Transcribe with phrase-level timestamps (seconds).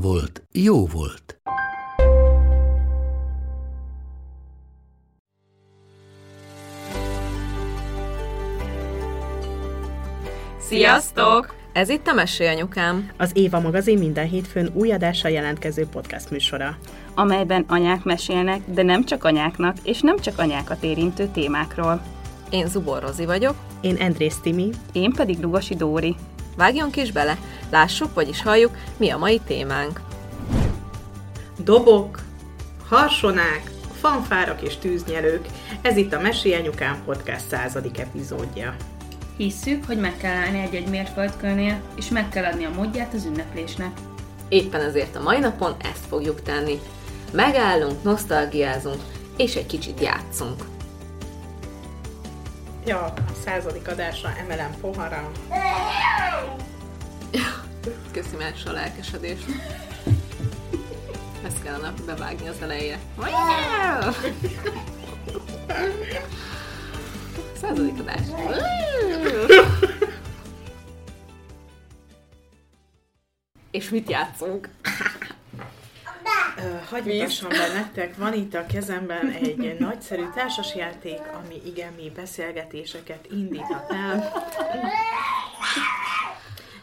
[0.00, 1.40] volt, jó volt.
[10.58, 11.54] Sziasztok!
[11.72, 13.10] Ez itt a Mesélyanyukám.
[13.16, 16.78] Az Éva magazin minden hétfőn új adással jelentkező podcast műsora.
[17.14, 22.02] amelyben anyák mesélnek, de nem csak anyáknak, és nem csak anyákat érintő témákról.
[22.50, 23.54] Én Zubor Rozi vagyok.
[23.80, 26.16] Én Andrész Timi, Én pedig Lugosi Dóri.
[26.56, 27.38] Vágjunk is bele,
[27.70, 30.00] lássuk, vagyis halljuk, mi a mai témánk.
[31.58, 32.20] Dobok,
[32.88, 35.46] harsonák, fanfárak és tűznyelők.
[35.82, 38.76] Ez itt a Mesélyanyukám podcast századik epizódja.
[39.36, 43.90] Hisszük, hogy meg kell állni egy-egy mérföldkőnél, és meg kell adni a módját az ünneplésnek.
[44.48, 46.80] Éppen ezért a mai napon ezt fogjuk tenni.
[47.32, 49.02] Megállunk, nosztalgiázunk,
[49.36, 50.75] és egy kicsit játszunk.
[52.86, 55.30] Ja, a századik adásra emelem poharam.
[58.12, 59.44] Köszi más a lelkesedést.
[61.46, 62.98] Ezt kellene bevágni az elejére.
[67.60, 68.20] Századik adás.
[73.70, 74.68] És mit játszunk?
[76.90, 83.26] Hagyj mutassam be nektek, van itt a kezemben egy nagyszerű társasjáték, ami igen mély beszélgetéseket
[83.30, 84.32] indíthat el.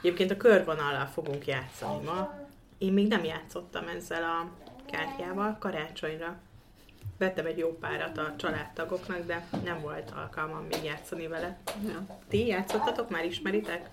[0.02, 2.34] Egyébként a körvonallal fogunk játszani ma.
[2.78, 4.50] Én még nem játszottam ezzel a
[4.92, 6.36] kártyával karácsonyra.
[7.17, 11.58] Vettem egy jó párat a családtagoknak, de nem volt alkalmam még játszani vele.
[11.88, 12.05] Ja.
[12.30, 13.10] Ti játszottatok?
[13.10, 13.89] Már ismeritek?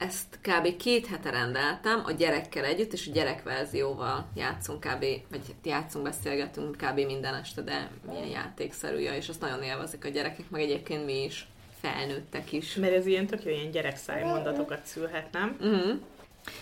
[0.00, 0.76] Ezt kb.
[0.76, 5.04] két hete rendeltem a gyerekkel együtt, és a gyerekverzióval játszunk kb.
[5.30, 6.96] vagy játszunk, beszélgetünk kb.
[6.96, 11.48] minden este, de milyen játékszerűje, és azt nagyon élvezik a gyerekek, meg egyébként mi is,
[11.80, 12.74] felnőttek is.
[12.74, 15.56] Mert ez ilyen tök jó ilyen gyerekszáj mondatokat szülhet, nem?
[15.60, 15.98] Uh-huh.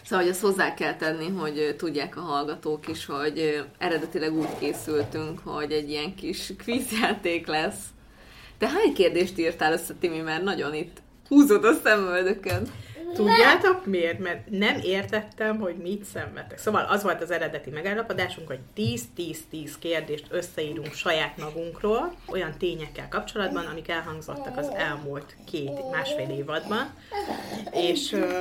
[0.04, 5.38] Szóval, hogy azt hozzá kell tenni, hogy tudják a hallgatók is, hogy eredetileg úgy készültünk,
[5.44, 7.80] hogy egy ilyen kis kvízjáték lesz.
[8.58, 10.96] Te hány kérdést írtál össze, Timi, mert nagyon itt
[11.28, 12.70] húzod a szemöldökön.
[13.14, 14.18] Tudjátok miért?
[14.18, 16.58] Mert nem értettem, hogy mit szenvedtek.
[16.58, 23.66] Szóval az volt az eredeti megállapodásunk, hogy 10-10-10 kérdést összeírunk saját magunkról, olyan tényekkel kapcsolatban,
[23.66, 26.94] amik elhangzottak az elmúlt két, másfél évadban.
[27.72, 28.38] És, ö,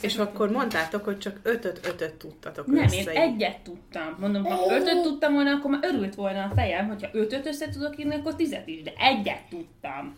[0.00, 3.16] és akkor mondtátok, hogy csak 5-5-5-öt tudtatok Nem, én összeírni.
[3.16, 4.16] egyet tudtam.
[4.18, 7.98] Mondom, ha ötöt tudtam volna, akkor már örült volna a fejem, hogyha ötöt össze tudok
[7.98, 10.16] írni, akkor tizet is, de egyet tudtam.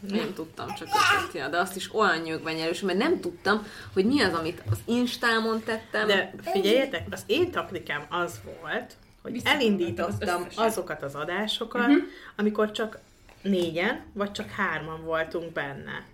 [0.00, 0.88] Nem tudtam csak
[1.34, 4.78] ja, de azt is olyan nyögben nyerős, mert nem tudtam, hogy mi az, amit az
[4.84, 6.06] Instámon tettem.
[6.06, 10.58] De figyeljetek, az én taktikám az volt, hogy az elindítottam összeset.
[10.58, 11.96] azokat az adásokat, Mhm.
[12.36, 12.98] amikor csak
[13.42, 16.04] négyen, vagy csak hárman voltunk benne.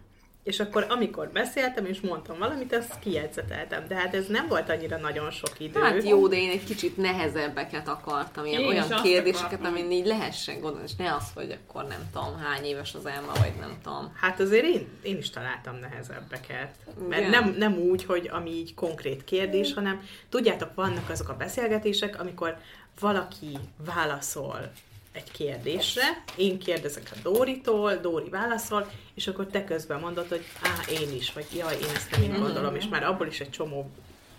[0.48, 3.84] És akkor, amikor beszéltem és mondtam valamit, azt kijegyzeteltem.
[3.88, 5.80] De hát ez nem volt annyira nagyon sok idő.
[5.80, 10.60] Hát jó, de én egy kicsit nehezebbeket akartam, ilyen Én olyan kérdéseket, amin így lehessen
[10.60, 14.12] gondolni, és ne az, hogy akkor nem tudom, hány éves az Emma, vagy nem tudom.
[14.20, 16.74] Hát azért én, én is találtam nehezebbeket.
[17.08, 17.30] Mert Igen.
[17.30, 22.56] nem, nem úgy, hogy ami így konkrét kérdés, hanem tudjátok, vannak azok a beszélgetések, amikor
[23.00, 23.58] valaki
[23.94, 24.70] válaszol
[25.18, 30.90] egy kérdésre, én kérdezek a Dóritól, Dóri válaszol, és akkor te közben mondod, hogy á,
[30.90, 33.90] én is, vagy jaj, én ezt nem így gondolom, és már abból is egy csomó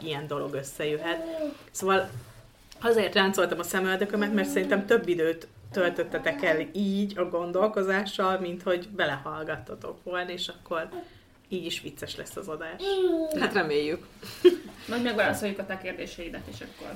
[0.02, 1.24] ilyen dolog összejöhet.
[1.72, 2.10] Szóval
[2.82, 8.88] azért ráncoltam a szemöldökömet, mert szerintem több időt töltöttetek el így a gondolkozással, mint hogy
[8.88, 10.90] belehallgattatok volna, és akkor
[11.48, 12.82] így is vicces lesz az adás.
[13.40, 14.08] Hát reméljük.
[14.88, 16.96] Majd megválaszoljuk a te kérdéseidet, és akkor...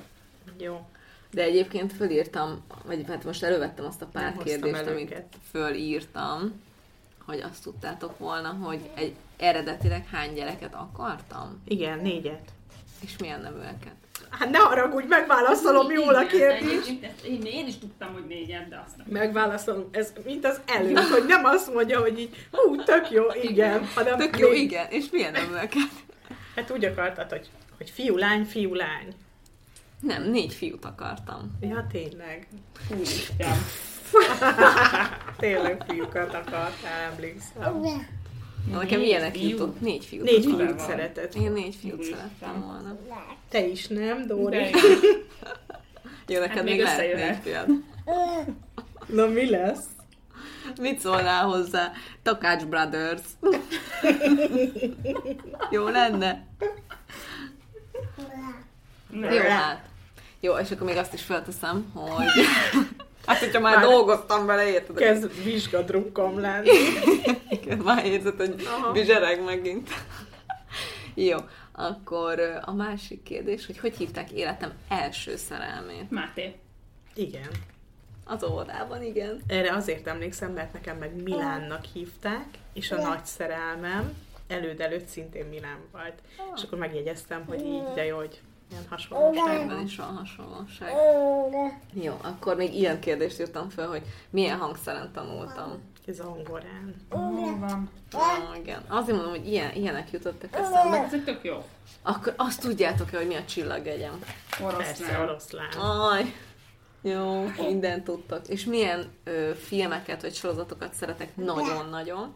[0.58, 0.86] Jó.
[1.34, 6.62] De egyébként fölírtam, vagy hát most elővettem azt a pár Nem kérdést, amit fölírtam,
[7.26, 12.50] hogy azt tudtátok volna, hogy egy eredetileg hány gyereket akartam, Igen, négyet.
[13.02, 13.94] és milyen nevűeket.
[14.30, 16.88] Hát ne haragudj, megválaszolom jól a kérdést.
[16.88, 19.06] Én, én, én is tudtam, hogy négyet, de azt nem.
[19.10, 23.86] Megválaszolom, ez mint az előtt, hogy nem azt mondja, hogy így, hú, tök jó, igen,
[23.96, 25.90] hanem Tök jó, még- igen, és milyen nevűeket.
[26.56, 29.08] Hát úgy akartad, hogy, hogy fiú, lány, fiú, lány.
[30.06, 31.58] Nem, négy fiút akartam.
[31.62, 32.48] Ja, tényleg.
[32.96, 33.58] Úristen.
[35.38, 37.82] Tényleg fiúkat akartál, emlékszem.
[38.72, 39.50] Na, Nekem Négy ilyenek fiú?
[39.50, 39.82] jutott.
[39.82, 40.24] Négy fiút.
[40.24, 40.78] Négy fiút van?
[40.80, 41.36] szeretett.
[41.36, 42.18] Én négy fiút Úristen.
[42.40, 42.98] szerettem volna.
[43.50, 44.58] Te is nem, Dóri?
[44.58, 44.70] De
[46.34, 47.68] Jó, neked Hát még még lehet négy fiad.
[49.18, 49.84] Na mi lesz?
[50.82, 51.92] Mit szólnál hozzá?
[52.24, 53.22] Takács Brothers.
[55.72, 56.46] Jó lenne?
[59.12, 59.86] Jó, hát.
[60.44, 62.26] Jó, és akkor még azt is felteszem, hogy...
[63.26, 64.96] Hát, hogyha már, Már- dolgoztam vele, érted?
[64.96, 66.70] Kezd vizsgadrukkom lenni.
[67.50, 69.90] Igen, Már érzed, hogy bizsereg megint.
[71.30, 71.38] Jó,
[71.72, 76.12] akkor a másik kérdés, hogy hogy hívták életem első szerelmét?
[76.12, 76.56] Máté.
[77.14, 77.50] Igen.
[78.26, 79.42] Az óvodában, igen.
[79.48, 84.14] Erre azért emlékszem, mert nekem meg Milánnak hívták, és a nagy szerelmem
[84.48, 86.22] előd előtt szintén Milán volt.
[86.56, 89.84] És akkor megjegyeztem, hogy így, de jó, hogy ilyen hasonlóság Ebben van.
[89.86, 90.92] is van hasonlóság.
[91.94, 95.92] Jó, akkor még ilyen kérdést írtam fel, hogy milyen hangszeren tanultam.
[96.08, 96.96] Ez a hangorán.
[97.10, 97.90] Hol van?
[98.12, 98.84] Ah, igen.
[98.88, 100.98] Azért mondom, hogy ilyen, ilyenek jutottak eszembe.
[100.98, 101.64] Ez tök jó.
[102.02, 104.20] Akkor azt tudjátok-e, hogy mi a csillagjegyem?
[104.60, 105.22] Persze, Oroszlán.
[105.22, 105.72] oroszlán.
[105.80, 106.34] Aj,
[107.02, 108.48] jó, mindent tudtak.
[108.48, 112.36] És milyen ö, filmeket vagy sorozatokat szeretek nagyon-nagyon?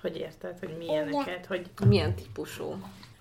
[0.00, 2.74] Hogy érted, hogy milyeneket, hogy Milyen típusú?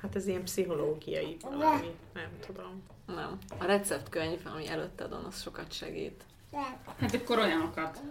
[0.06, 2.84] Hát ez ilyen pszichológiai valami, nem tudom.
[3.06, 3.38] Nem.
[3.58, 6.24] A receptkönyv, ami előtted van, az sokat segít.
[7.00, 8.02] Hát akkor olyanokat.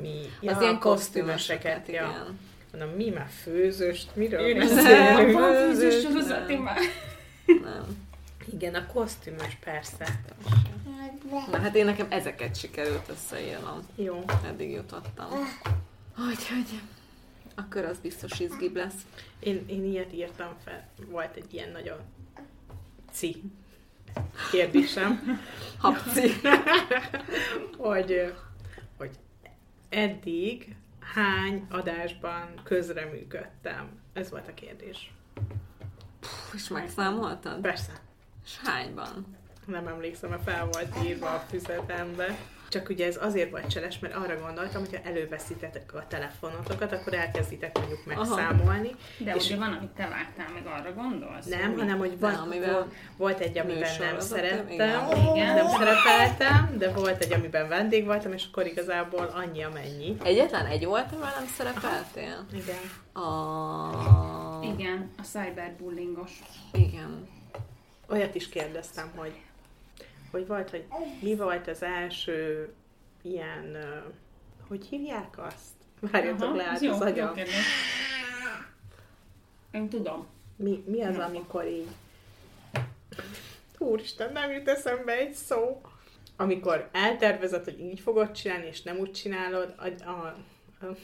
[0.00, 0.20] Mi?
[0.40, 1.92] Ja, az ilyen kosztümöseket, ja.
[1.92, 2.38] igen.
[2.72, 5.38] Mondom, mi már főzöst, miről Én beszélünk?
[5.38, 6.78] van fűzős sorozat, én már.
[7.46, 8.06] Nem.
[8.52, 10.20] Igen, a kosztümös, persze.
[11.50, 13.82] Na hát én nekem ezeket sikerült összeírnom.
[13.96, 14.24] Jó.
[14.44, 15.28] Eddig jutottam.
[16.18, 16.80] Úgyhogy
[17.56, 19.06] akkor az biztos izgibb lesz.
[19.38, 20.88] Én, én ilyet írtam fel.
[21.10, 21.98] Volt egy ilyen nagyon
[23.12, 23.42] ci
[24.50, 25.40] kérdésem,
[25.78, 26.32] Hapci.
[27.78, 28.34] hogy,
[28.96, 29.10] hogy
[29.88, 30.76] eddig
[31.14, 33.88] hány adásban közreműködtem?
[34.12, 35.12] Ez volt a kérdés.
[36.54, 37.60] És megszámoltad?
[37.60, 37.92] Persze.
[38.44, 39.36] És hányban?
[39.66, 42.38] Nem emlékszem, mert fel volt írva a füzetembe.
[42.68, 47.78] Csak ugye ez azért volt cseles, mert arra gondoltam, hogyha előveszítetek a telefonotokat, akkor elkezditek
[47.78, 48.90] mondjuk megszámolni.
[49.18, 51.46] De És- ugye van, amit te vágtál, meg arra gondolsz?
[51.46, 52.86] Nem, hogy- hanem hogy van, Nem, amivel
[53.16, 55.00] volt, egy, amiben nem szerettem, igen.
[55.34, 55.54] Igen.
[55.54, 60.16] nem szerepeltem, de volt egy, amiben vendég voltam, és akkor igazából annyi, amennyi.
[60.22, 62.46] Egyetlen egy volt, amivel nem szerepeltél?
[62.52, 63.24] Igen.
[63.24, 64.60] A...
[64.62, 66.30] Igen, a cyberbullyingos.
[66.72, 67.28] Igen.
[68.08, 69.32] Olyat is kérdeztem, hogy
[70.36, 70.84] hogy volt, hogy
[71.20, 72.68] mi volt az első
[73.22, 73.76] ilyen,
[74.68, 75.74] hogy hívják azt?
[76.00, 77.34] Várjatok le, ez át jó, az jó agyam.
[77.34, 77.54] kérdés.
[79.70, 80.26] Én tudom.
[80.56, 81.88] Mi, mi az, amikor így...
[83.78, 85.80] Úristen, nem jut eszembe egy szó.
[86.36, 90.36] Amikor eltervezed, hogy így fogod csinálni, és nem úgy csinálod, a, a,
[90.86, 90.96] a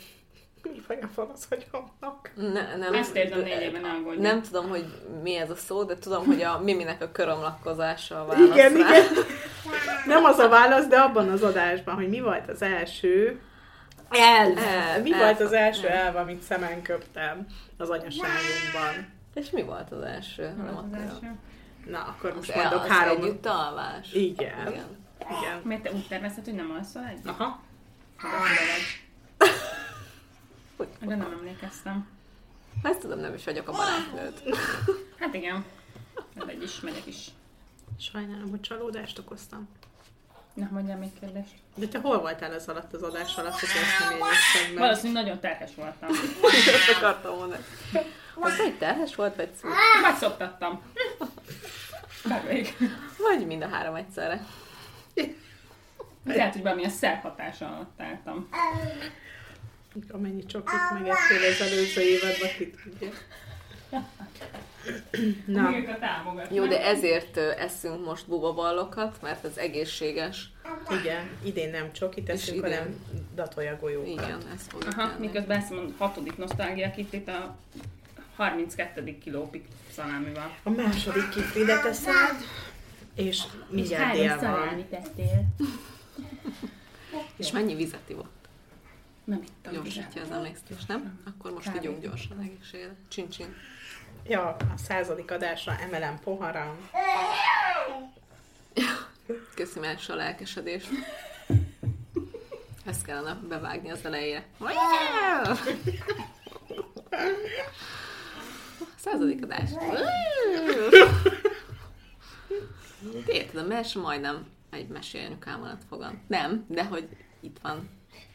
[0.63, 2.31] mi vagy a fanasz agyamnak?
[2.35, 4.21] Ne, nem, Ezt érzem négy éve, ne aggódj.
[4.21, 4.85] Nem tudom, hogy
[5.23, 8.79] mi ez a szó, de tudom, hogy a Miminek a körömlakkozása a válasz Igen, rá.
[8.79, 9.05] igen.
[10.07, 13.41] Nem az a válasz, de abban az adásban, hogy mi volt az első
[14.11, 14.59] elv.
[14.59, 15.23] Elv, mi elv.
[15.23, 19.13] volt az első elv, amit szemen köptem az anyaságunkban?
[19.35, 20.43] És mi volt az első?
[20.43, 21.35] Nem Az első.
[21.87, 23.17] Na, akkor Az, most el, mondok az három.
[23.23, 24.13] együtt alvás?
[24.13, 24.69] Igen.
[24.69, 24.85] Igen.
[25.41, 25.61] Igen.
[25.63, 27.27] Miért te úgy tervezted, hogy nem alszol együtt?
[27.29, 27.61] Aha.
[30.83, 31.09] Hogy?
[31.09, 32.09] De nem emlékeztem.
[32.83, 34.43] Ezt tudom, nem is vagyok a barátnőd.
[35.19, 35.65] Hát igen.
[36.47, 37.27] Egy is, megyek is.
[37.99, 39.69] Sajnálom, hogy csalódást okoztam.
[40.55, 41.51] Na, mondjál még kérdést.
[41.75, 44.79] De te hol voltál az alatt az adás alatt, hogy ezt nem jegyeztem meg?
[44.79, 46.09] Valószínűleg nagyon terhes voltam.
[46.89, 47.63] Ezt akartam mondani.
[48.35, 49.69] Az vagy terhes volt, vagy szó?
[50.03, 50.83] Vagy szoptattam.
[52.29, 52.77] Bár még.
[53.19, 54.47] Vagy mind a három egyszerre.
[56.25, 58.49] Lehet, hogy valamilyen szerhatása alatt álltam.
[60.11, 63.09] Amennyi csokit megettél az előző évadban, ki tudja.
[65.47, 66.55] Na, a.
[66.55, 70.51] Jó, de ezért eszünk most bubaballokat, mert ez egészséges.
[71.01, 72.95] igen, idén nem csokit eszünk, idén- hanem
[73.35, 74.09] datolja golyókat.
[74.09, 75.27] Igen, ezt fogjuk Aha, tenni.
[75.27, 77.57] miközben ezt mondom, hatodik nosztalgia kit itt a
[78.37, 79.19] 32.
[79.19, 80.57] kiló pik szalámival.
[80.63, 82.37] A második kifride teszed,
[83.15, 84.87] és mindjárt dél van.
[84.91, 85.45] tettél?
[87.37, 88.42] És mennyi vizet ivott?
[89.25, 91.21] Nem ittam Gyorsítja az emlékszést, nem?
[91.27, 91.83] Akkor most Kávét.
[91.83, 92.95] igyunk gyorsan egészségre.
[93.09, 93.55] Csin-csin.
[94.27, 96.89] Ja, a századik adásra emelem poharam.
[99.55, 100.89] Köszönöm első a lelkesedést.
[102.85, 104.47] Ezt kellene bevágni az elejére.
[108.97, 109.71] Századik adás.
[113.27, 116.29] Érted, a mes majdnem egy mesélnyukám alatt fogant.
[116.29, 117.09] Nem, de hogy
[117.41, 117.89] itt van.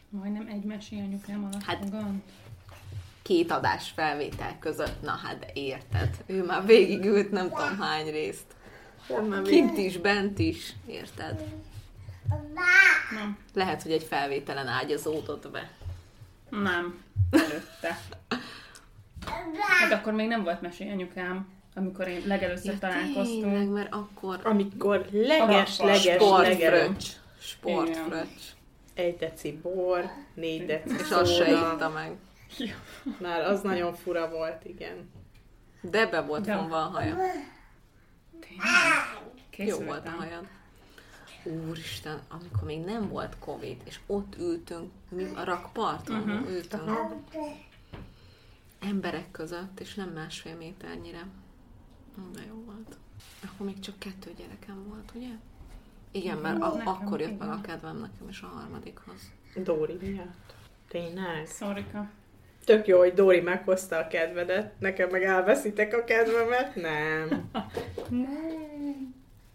[0.10, 2.24] Majdnem egy mesé anyukám alatt Hát- magam.
[3.22, 6.10] két adás felvétel között, na hát érted.
[6.26, 8.56] Ő már végigült nem tudom hány részt.
[9.44, 11.44] Kint is, bent is, érted?
[13.14, 13.38] Nem.
[13.54, 15.70] Lehet, hogy egy felvételen ágyazódott be.
[16.50, 17.04] Nem.
[17.32, 18.00] Előtte.
[19.60, 23.74] Hát akkor még nem volt mesélyanyukám, amikor én legelőször Tényleg, találkoztunk.
[23.74, 27.06] mert akkor Amikor leges, leges, leges, sportfröccs.
[27.40, 28.42] Sportfröccs.
[28.98, 32.18] Egy deci bor, négy deci És azt se itta meg.
[33.22, 35.10] Már az nagyon fura volt, igen.
[35.82, 37.16] De be volt De- vonva a haja.
[39.58, 40.48] Jó volt a hajad.
[41.44, 46.50] Úristen, amikor még nem volt Covid, és ott ültünk, mi a rakparton uh-huh.
[46.50, 47.14] ültünk,
[48.80, 51.28] emberek között, és nem másfél méternyire.
[52.34, 52.98] De jó volt.
[53.44, 55.30] Akkor még csak kettő gyerekem volt, ugye?
[56.18, 59.32] Igen, mert a- akkor jött meg a kedvem nekem is a harmadikhoz.
[59.56, 60.54] Dóri miatt.
[60.90, 61.46] Tényleg?
[61.46, 62.10] Szorika.
[62.66, 66.76] Tök jó, hogy Dóri meghozta a kedvedet, nekem meg elveszitek a kedvemet?
[66.76, 67.50] Nem.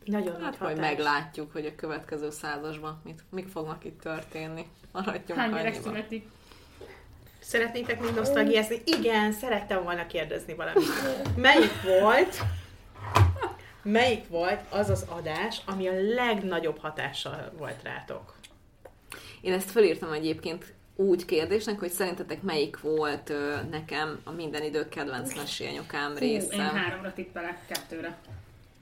[0.05, 0.79] Nagyon Hát hatás.
[0.79, 4.67] meglátjuk, hogy a következő százasban mit, mik fognak itt történni.
[4.93, 6.29] Maradjunk Hány gyerek születik?
[7.41, 8.83] Szeretnétek még nosztalgiázni?
[8.85, 10.87] Igen, szerettem volna kérdezni valamit.
[11.37, 12.37] Melyik volt,
[13.83, 18.35] melyik volt az az adás, ami a legnagyobb hatással volt rátok?
[19.41, 24.89] Én ezt felírtam egyébként úgy kérdésnek, hogy szerintetek melyik volt ö, nekem a minden idők
[24.89, 26.55] kedvenc mesélyanyukám Hú, része.
[26.55, 28.19] én háromra tippelek, kettőre.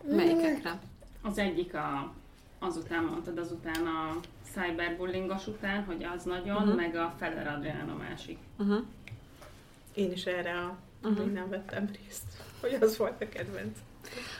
[0.09, 0.79] Melyikekre?
[1.23, 2.13] Az egyik a,
[2.59, 4.17] azután mondtad, azután a
[4.53, 6.75] cyberbullyingos után, hogy az nagyon, uh-huh.
[6.75, 8.39] meg a Feller Adrián a másik.
[8.59, 8.85] Uh-huh.
[9.95, 11.33] Én is erre a uh-huh.
[11.33, 12.25] nem vettem részt,
[12.61, 13.79] hogy az volt a kedvenc.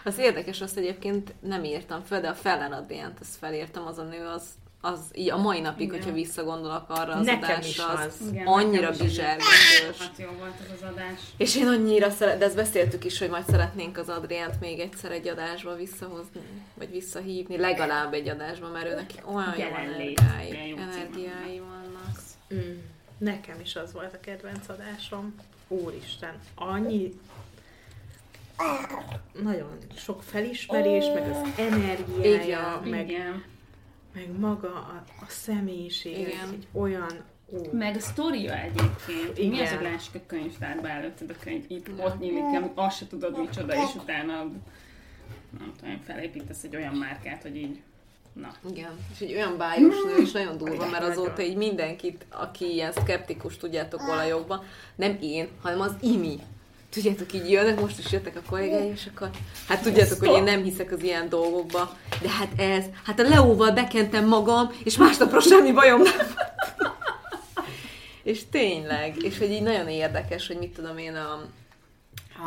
[0.05, 4.03] Az érdekes, azt egyébként nem írtam fel, de a Fellen Adriánt ezt felírtam, az a
[4.03, 4.43] nő, az,
[4.81, 5.99] az így a mai napig, Igen.
[5.99, 8.29] hogyha visszagondolok arra az Nekem adásra, is az, az.
[8.33, 9.99] Igen, annyira bizsergős.
[9.99, 11.21] Hát jó volt az az adás.
[11.37, 15.13] És én annyira szeret, de ezt beszéltük is, hogy majd szeretnénk az Adriánt még egyszer
[15.13, 16.41] egy adásba visszahozni,
[16.75, 22.19] vagy visszahívni, legalább egy adásba, mert ő neki olyan jó energiái, energiái vannak.
[22.55, 22.79] Mm.
[23.19, 25.35] Nekem is az volt a kedvenc adásom.
[25.69, 27.21] Úristen, annyi
[29.43, 33.45] nagyon sok felismerés, meg az energiája, Igen, meg, Igen.
[34.15, 36.49] meg maga a, a személyiség, Igen.
[36.53, 39.39] egy olyan ó, Meg a sztoria egyébként.
[39.39, 39.51] Igen.
[39.51, 43.07] Mi az, hogy lássuk a könyvtárba előtted a könyv, itt ott nyílik, ami azt se
[43.07, 44.35] tudod micsoda, és utána
[45.59, 47.81] nem tudom, felépítesz egy olyan márkát, hogy így
[48.33, 48.49] Na.
[48.71, 52.93] Igen, és egy olyan bájos nő is nagyon durva, mert azóta így mindenkit, aki ilyen
[52.93, 54.65] szkeptikus, tudjátok, olajokban,
[54.95, 56.39] nem én, hanem az imi.
[56.91, 59.31] Tudjátok, így jönnek, most is jöttek a kollégái, és akkor,
[59.69, 63.71] hát tudjátok, hogy én nem hiszek az ilyen dolgokba, de hát ez, hát a Leóval
[63.71, 66.27] bekentem magam, és másnapra semmi bajom nem.
[68.23, 71.33] És tényleg, és hogy így nagyon érdekes, hogy mit tudom én, a,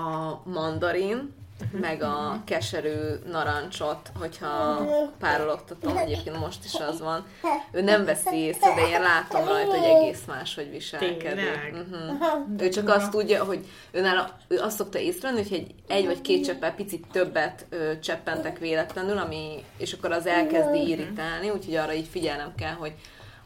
[0.02, 1.34] a mandarin,
[1.72, 4.86] meg a keserű narancsot, hogyha
[5.20, 7.26] párologtatom, egyébként most is az van,
[7.72, 11.44] ő nem veszi észre, de én látom rajta, hogy egész máshogy viselkedik.
[11.72, 12.46] Uh-huh.
[12.60, 16.22] Ő csak azt tudja, hogy ő, nála, ő azt szokta észrevenni, hogy egy, egy vagy
[16.22, 21.94] két cseppel picit többet ö, cseppentek véletlenül, ami, és akkor az elkezdi irritálni, úgyhogy arra
[21.94, 22.94] így figyelnem kell, hogy,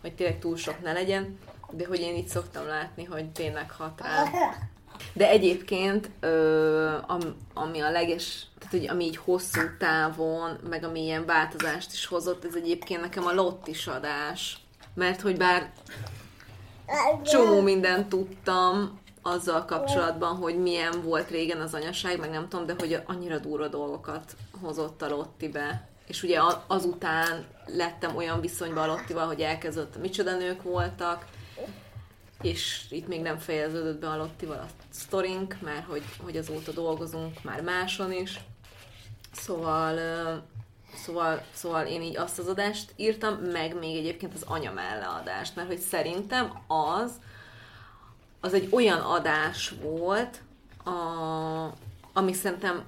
[0.02, 1.40] hogy tényleg túl sok ne legyen,
[1.72, 4.24] de hogy én így szoktam látni, hogy tényleg hat rá.
[5.14, 7.20] De egyébként, ö, am,
[7.54, 12.46] ami a leges, tehát hogy ami így hosszú távon, meg ami ilyen változást is hozott,
[12.46, 14.58] ez egyébként nekem a lottis adás.
[14.94, 15.72] Mert hogy bár
[17.24, 22.76] csomó mindent tudtam azzal kapcsolatban, hogy milyen volt régen az anyaság, meg nem tudom, de
[22.80, 25.88] hogy annyira durva dolgokat hozott a Lottibe.
[26.08, 31.26] És ugye azután lettem olyan viszonyban a Lottival, hogy elkezdett, micsoda nők voltak,
[32.42, 37.44] és itt még nem fejeződött be a Lottival a sztorink, mert hogy, hogy azóta dolgozunk
[37.44, 38.40] már máson is.
[39.32, 39.96] Szóval,
[40.96, 45.56] szóval, szóval én így azt az adást írtam, meg még egyébként az anya melle adást,
[45.56, 47.12] mert hogy szerintem az,
[48.40, 50.42] az egy olyan adás volt,
[50.84, 50.92] a,
[52.14, 52.84] ami szerintem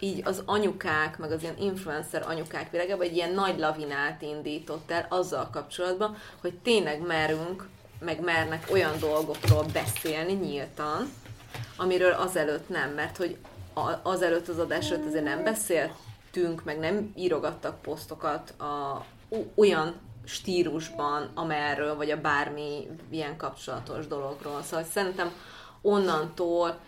[0.00, 5.06] így az anyukák, meg az ilyen influencer anyukák világában egy ilyen nagy lavinát indított el
[5.08, 7.68] azzal kapcsolatban, hogy tényleg merünk,
[8.04, 11.12] meg mernek olyan dolgokról beszélni nyíltan,
[11.76, 13.36] amiről azelőtt nem, mert hogy
[14.02, 19.04] azelőtt az adás előtt azért nem beszéltünk, meg nem írogattak posztokat a,
[19.54, 19.94] olyan
[20.24, 24.62] stílusban, amerről, vagy a bármi ilyen kapcsolatos dologról.
[24.62, 25.32] Szóval szerintem
[25.82, 26.78] onnantól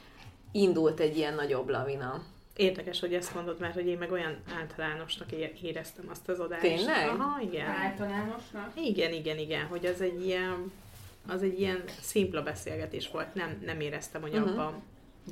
[0.53, 2.23] indult egy ilyen nagyobb lavina.
[2.57, 5.33] Érdekes, hogy ezt mondod, mert hogy én meg olyan általánosnak
[5.63, 6.63] éreztem azt az adást.
[6.63, 7.09] Tényleg?
[7.09, 7.67] Aha, igen.
[7.67, 8.71] Általánosnak?
[8.75, 10.73] Igen, igen, igen, hogy az egy ilyen
[11.27, 14.83] az egy ilyen szimpla beszélgetés volt, nem, nem éreztem, hogy abban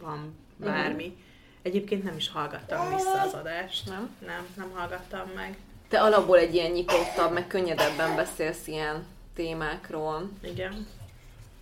[0.00, 1.16] van bármi.
[1.62, 3.88] Egyébként nem is hallgattam vissza az adást.
[3.88, 4.16] Nem?
[4.26, 5.58] Nem, nem hallgattam meg.
[5.88, 10.30] Te alapból egy ilyen nyitottabb, meg könnyedebben beszélsz ilyen témákról.
[10.40, 10.86] Igen.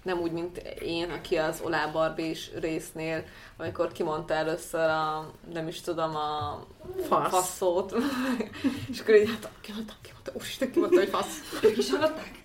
[0.02, 3.24] Nem úgy, mint én, aki az Olá Barbie résznél,
[3.56, 6.64] amikor kimondta először a, nem is tudom, a
[7.08, 7.30] Fasz.
[7.30, 7.94] faszót.
[8.92, 11.60] és akkor így, hát kimondta, kimondta, úristen, kimondta, hogy fasz.
[11.62, 12.41] Ők is hallották?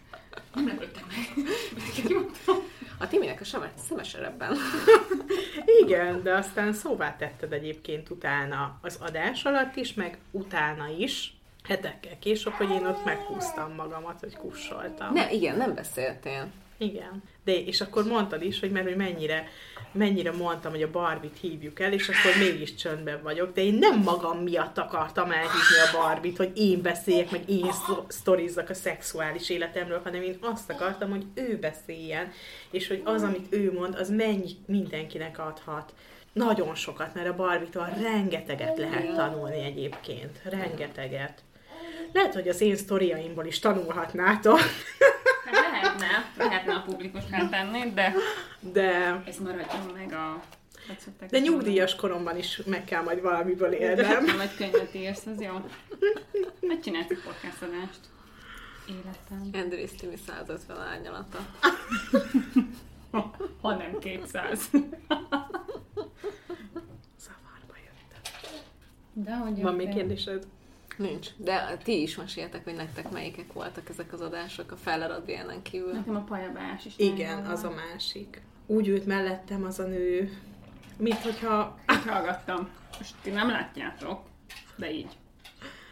[0.57, 1.45] Nem lepődtem meg.
[2.99, 4.57] A Timinek a semet szemeserebben.
[5.83, 12.19] Igen, de aztán szóvá tetted egyébként utána az adás alatt is, meg utána is, hetekkel
[12.19, 15.13] később, hogy én ott meghúztam magamat, hogy kussoltam.
[15.13, 16.47] Nem, igen, nem beszéltél.
[16.77, 17.23] Igen.
[17.47, 19.47] De, és akkor mondtad is, hogy mert hogy mennyire,
[19.91, 24.01] mennyire mondtam, hogy a Barbit hívjuk el, és akkor mégis csöndben vagyok, de én nem
[24.01, 29.49] magam miatt akartam elhívni a Barbit, hogy én beszéljek, meg én szto- sztorizzak a szexuális
[29.49, 32.31] életemről, hanem én azt akartam, hogy ő beszéljen,
[32.71, 35.93] és hogy az, amit ő mond, az mennyi mindenkinek adhat.
[36.33, 40.41] Nagyon sokat, mert a Barbitól rengeteget lehet tanulni egyébként.
[40.43, 41.43] Rengeteget.
[42.13, 44.59] Lehet, hogy az én sztoriaimból is tanulhatnátok,
[45.45, 48.13] Hát lehetne, lehetne a publikusnál tenni, de
[48.59, 50.41] de ez maradjon meg a...
[50.99, 54.25] szokták De nyugdíjas koromban is meg kell majd valamiből élnem.
[54.25, 55.53] Nem, vagy könyvet írsz, az jó.
[56.61, 57.99] Megcsinálsz egy podcast adást.
[58.89, 59.61] Életem.
[59.63, 61.37] Andrész Timi 150 árnyalata.
[63.61, 64.69] Ha nem 200.
[67.19, 68.21] Zavarba jöttem.
[69.13, 70.47] De hogy Van még kérdésed?
[70.97, 71.29] Nincs.
[71.37, 75.21] De ti is meséltek, hogy nektek melyikek voltak ezek az adások a Feller
[75.61, 75.93] kívül.
[75.93, 76.93] Nekem a pajabás is.
[76.97, 78.41] Igen, az a másik.
[78.65, 80.37] Úgy ült mellettem az a nő,
[80.97, 81.79] mint hogyha...
[82.05, 82.69] Hallgattam.
[82.97, 84.21] Most ti nem látjátok,
[84.75, 85.17] de így.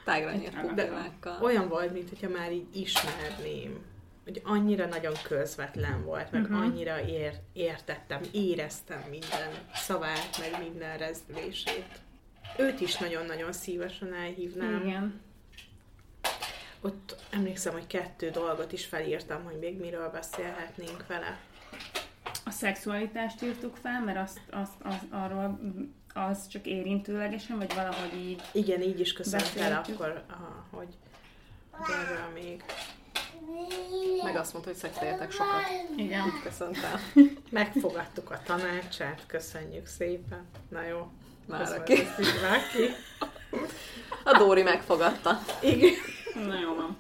[0.04, 0.32] Tágra
[0.62, 1.42] pupillákkal.
[1.42, 3.84] Olyan volt, mint hogyha már így ismerném.
[4.24, 6.60] Hogy annyira nagyon közvetlen volt, meg uh-huh.
[6.60, 12.04] annyira ér, értettem, éreztem minden szavát, meg minden rezdülését.
[12.58, 14.82] Őt is nagyon-nagyon szívesen elhívnám.
[14.82, 15.22] Igen.
[16.82, 21.40] Ott emlékszem, hogy kettő dolgot is felírtam, hogy még miről beszélhetnénk vele.
[22.46, 25.60] A szexualitást írtuk fel, mert azt, azt, azt arról
[26.14, 28.42] az csak érintőlegesen, vagy valahogy így.
[28.52, 29.94] Igen, így is köszönt el Beszéltük.
[30.02, 30.88] akkor, aha, hogy,
[31.72, 32.64] hogy erről még.
[34.24, 35.62] Meg azt mondta, hogy szexeljetek sokat.
[35.96, 36.24] Igen.
[36.44, 37.00] Köszöntem.
[37.50, 40.46] Megfogadtuk a tanácsát, köszönjük szépen.
[40.70, 41.12] Na jó.
[41.48, 41.94] Már aki.
[42.42, 42.90] Váki.
[44.24, 45.40] A Dóri megfogadta.
[45.62, 45.94] Igen.
[46.34, 46.98] Na jó van.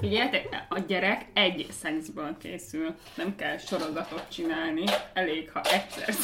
[0.00, 2.94] Figyeljetek, a gyerek egy szexből készül.
[3.14, 4.84] Nem kell sorozatot csinálni.
[5.12, 6.14] Elég, ha egyszer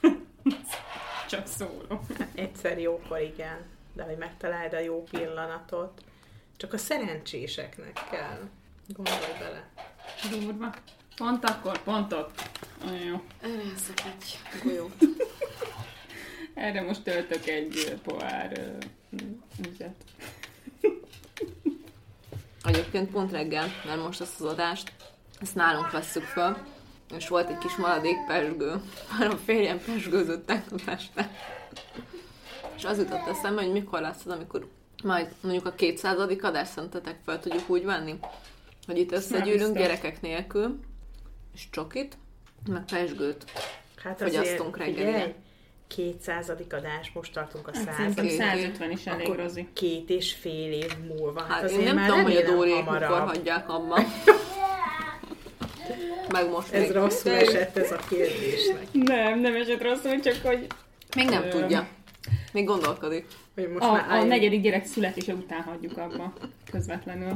[1.30, 2.00] csak szóló.
[2.34, 6.00] Egyszer jókor igen, de hogy megtaláld a jó pillanatot.
[6.56, 8.48] Csak a szerencséseknek kell.
[8.86, 9.68] Gondolj bele.
[10.30, 10.74] Durva.
[11.16, 12.42] Pont akkor, pont ott.
[12.86, 13.22] Olyan jó.
[13.42, 14.94] Eljászok egy golyót.
[16.60, 18.76] Erre most töltök egy pohár
[19.56, 19.94] vizet.
[22.64, 24.92] Egyébként pont reggel, mert most ezt az adást,
[25.40, 26.56] ezt nálunk vesszük föl,
[27.16, 28.82] és volt egy kis maradék pesgő.
[29.18, 31.30] Már a férjem pesgőzött tegnap este.
[32.76, 34.68] És az jutott eszembe, hogy mikor lesz az, amikor
[35.02, 36.18] majd mondjuk a 200.
[36.40, 38.18] adást szerintetek fel tudjuk úgy venni,
[38.86, 40.80] hogy itt összegyűlünk gyerekek nélkül,
[41.54, 42.18] és csokit,
[42.66, 43.44] meg pesgőt.
[44.02, 45.34] Hát Fogyasztunk reggelire.
[45.94, 46.52] Figyelj, 200.
[46.70, 49.68] adás, most tartunk a Hát 100 szerintem Két 150 is elég Akkor rozi.
[49.72, 51.40] két és fél év múlva.
[51.40, 53.98] Hát, Hát azért én nem már tudom, hogy a Dóriék mikor hagyják abba.
[56.32, 56.92] Meg most Ez még.
[56.92, 58.86] rosszul esett ez a kérdésnek.
[58.92, 60.66] Nem, nem esett rosszul, csak hogy
[61.16, 61.88] Még nem Ö, tudja.
[62.52, 63.26] Még gondolkodik.
[63.54, 64.28] Hogy most a, már a álljunk.
[64.30, 66.32] negyedik gyerek születése után hagyjuk abba
[66.70, 67.34] közvetlenül.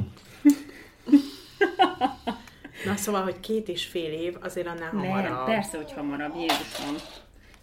[2.84, 5.44] Na szóval, hogy két és fél év, azért annál Nem, hamarabb.
[5.46, 6.94] persze, hogy hamarabb, Jézusom.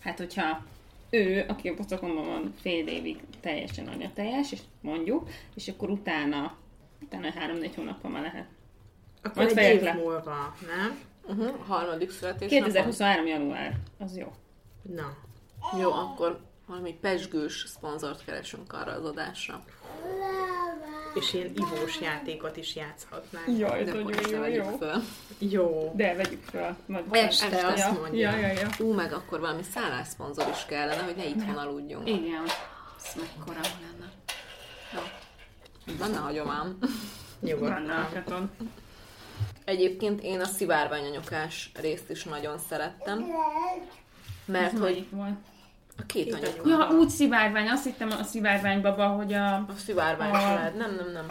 [0.03, 0.61] Hát, hogyha
[1.11, 6.57] ő, aki a pocakomban van fél évig teljesen anyateljes, és mondjuk, és akkor utána,
[7.01, 8.47] utána három-négy hónappal már lehet.
[9.23, 9.93] Akkor Majd egy év le.
[9.93, 10.99] múlva, nem?
[11.27, 11.65] Uh-huh.
[11.67, 12.49] Harmadik születés.
[12.49, 13.25] 2023.
[13.27, 14.31] január, az jó.
[14.81, 15.17] Na.
[15.79, 19.63] Jó, akkor valami pesgős szponzort keresünk arra az adásra.
[21.13, 23.57] És ilyen ivós játékot is játszhatnánk.
[23.59, 24.77] Jaj, De ez nagyon jó, jó.
[25.39, 25.93] Jó.
[25.95, 26.77] De vegyük fel.
[26.85, 27.99] Majd Este, este, azt ja.
[27.99, 28.31] mondja.
[28.31, 28.69] Ja, ja, ja.
[28.79, 32.09] Ú, meg akkor valami szállásszponzor is kellene, hogy ne itthon aludjunk.
[32.09, 32.43] Igen.
[33.05, 34.11] Ez mekkora lenne.
[34.93, 35.01] Jó.
[35.97, 36.77] Benne hagyom ám.
[36.79, 36.93] Benne
[37.39, 38.51] Nyugodtan.
[39.65, 43.25] Egyébként én a szivárványanyokás részt is nagyon szerettem.
[44.45, 45.35] Mert hogy Melyik volt?
[45.97, 46.67] A két Két anyok.
[46.67, 49.53] Ja, úgy szivárvány, azt hittem a szivárvány baba, hogy a...
[49.55, 50.75] A szivárvány A- család.
[50.77, 51.25] Nem, nem, nem.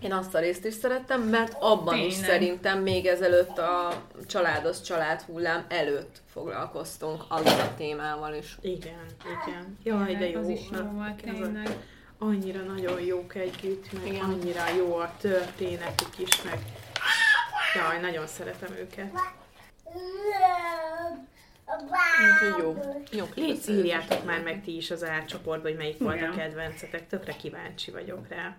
[0.00, 2.30] Én azt a részt is szerettem, mert abban is Tényleg.
[2.30, 8.56] szerintem még ezelőtt a családos család hullám előtt foglalkoztunk azzal a témával is.
[8.60, 9.06] Igen,
[9.46, 9.78] igen.
[9.82, 10.40] Jaj, de jó.
[10.40, 11.68] Az is jó volt tényleg.
[12.18, 14.24] Annyira nagyon jók együtt, meg Igen.
[14.24, 16.58] annyira jó a történetük is, meg
[17.74, 19.10] jaj, nagyon szeretem őket.
[21.68, 22.76] Úgyhogy jó.
[23.10, 26.36] Jó Légy írjátok már meg ti is az árcsoportba, hogy melyik volt a Igen.
[26.36, 28.56] kedvencetek, tökre kíváncsi vagyok rá.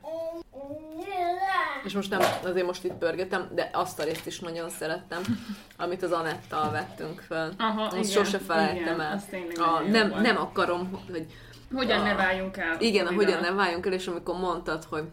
[1.83, 5.21] És most nem, azért most itt pörgetem, de azt a részt is nagyon szerettem,
[5.77, 7.53] amit az Anettal vettünk fel.
[7.57, 9.21] Aha, azt igen, sose felejtem igen, el.
[9.55, 11.25] A, nem, nem akarom, hogy
[11.73, 12.17] Hogyan ne Ah.
[12.17, 12.75] váljunk el?
[12.79, 13.15] igen, újra?
[13.15, 15.03] hogyan nem váljunk el, és amikor mondtad, hogy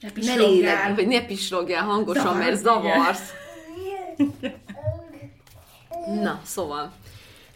[0.00, 3.32] Ne ne lélek, vagy ne pislogjál hangosan, Zavarsz, mert zavarsz.
[6.22, 6.92] Na, szóval.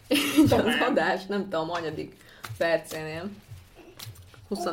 [0.07, 2.15] Így az adás, nem tudom, anyadik
[2.57, 3.29] percénél,
[4.47, 4.67] 20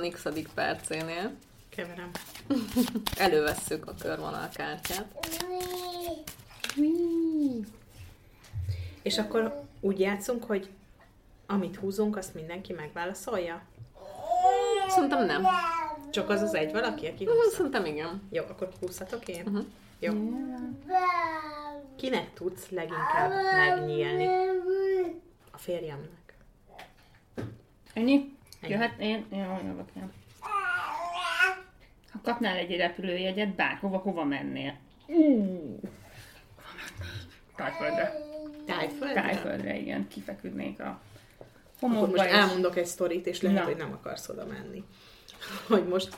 [0.54, 1.32] percénél
[1.68, 2.10] Keverem.
[3.16, 5.28] elővesszük a körvonalkártyát.
[9.02, 10.68] És akkor úgy játszunk, hogy
[11.46, 13.62] amit húzunk, azt mindenki megválaszolja?
[14.88, 15.46] Szerintem nem.
[16.10, 17.50] Csak az az egy valaki, aki húzza?
[17.56, 18.22] Szerintem igen.
[18.30, 19.42] Jó, akkor húzhatok én?
[19.44, 19.58] Mhm.
[20.04, 20.12] Jó.
[21.96, 24.26] Kinek tudsz leginkább megnyílni?
[25.50, 26.34] A férjemnek.
[27.92, 28.12] Ennyi?
[28.60, 28.72] Ennyi.
[28.72, 29.26] Jöhet én?
[29.30, 30.12] Jó, jövök én.
[32.12, 34.76] Ha kapnál egy repülőjegyet, bárhova, hova mennél?
[35.06, 35.80] Uh.
[37.56, 38.12] Tájföldre.
[38.66, 39.20] Tájföldre?
[39.22, 40.08] Tájföldre, igen.
[40.08, 40.98] Kifeküdnék a Akkor
[41.90, 42.06] homokba.
[42.16, 43.64] most és- elmondok egy sztorit, és lehet, Na.
[43.64, 44.84] hogy nem akarsz oda menni.
[45.66, 46.16] Hogy most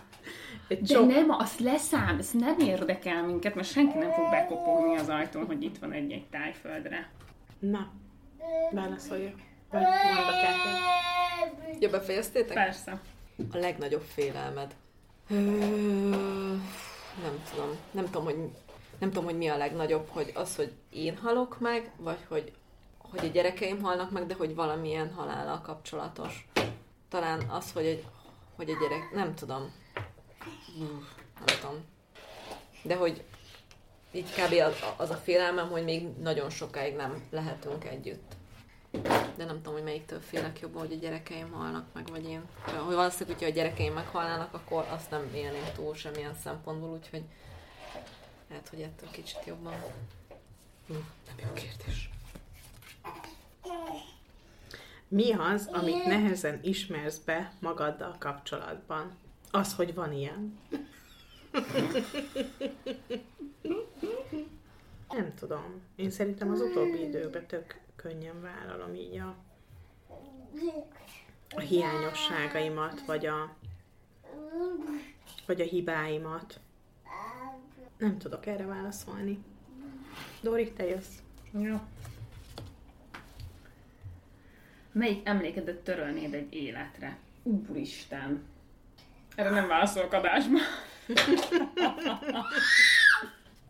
[0.69, 1.07] egy De sok...
[1.07, 5.63] nem, azt leszám, ez nem érdekel minket, mert senki nem fog bekopogni az ajtón, hogy
[5.63, 7.11] itt van egy-egy tájföldre.
[7.59, 7.93] Na,
[8.71, 9.33] válaszolja.
[9.71, 9.83] Vagy.
[11.81, 12.55] Ja, befejeztétek?
[12.55, 13.01] Persze.
[13.53, 14.75] A legnagyobb félelmed.
[17.23, 17.69] Nem tudom.
[17.91, 18.37] Nem tudom, hogy,
[18.99, 22.53] nem tudom, hogy mi a legnagyobb, hogy az, hogy én halok meg, vagy hogy,
[22.99, 26.49] hogy a gyerekeim halnak meg, de hogy valamilyen halállal kapcsolatos.
[27.09, 28.05] Talán az, hogy, egy,
[28.57, 29.11] hogy a gyerek...
[29.15, 29.73] Nem tudom.
[31.45, 31.85] Tudom.
[32.83, 33.25] De hogy
[34.13, 34.53] így kb.
[34.53, 38.35] Az, az a félelmem, hogy még nagyon sokáig nem lehetünk együtt.
[39.37, 42.43] De nem tudom, hogy melyiktől félek jobban, hogy a gyerekeim halnak meg, vagy én.
[42.65, 47.23] Hogy valószínűleg, hogyha a gyerekeim meghalnának, akkor azt nem élném túl semmilyen szempontból, úgyhogy
[48.49, 49.75] lehet, hogy ettől kicsit jobban.
[50.87, 50.95] Hm,
[51.27, 52.11] nem jó kérdés.
[55.09, 59.19] Mi az, amit nehezen ismersz be magaddal kapcsolatban?
[59.57, 60.59] Az, hogy van ilyen.
[65.09, 65.81] Nem tudom.
[65.95, 69.37] Én szerintem az utóbbi időben tök könnyen vállalom így a,
[71.55, 73.57] a hiányosságaimat, vagy a,
[75.47, 76.61] vagy a hibáimat.
[77.99, 79.45] Nem tudok erre válaszolni.
[80.41, 81.19] Dori, te jössz.
[81.51, 81.81] Jó.
[84.93, 87.19] Melyik emlékedet törölnéd egy életre?
[87.43, 88.55] Úristen!
[89.37, 90.59] Erre nem válaszolok adásba.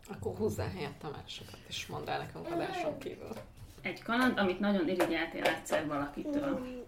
[0.09, 3.31] Akkor húzzál helyettem másokat, és mondd el nekünk adáson kívül.
[3.81, 6.81] Egy kaland, amit nagyon irigyeltél egyszer valakitől.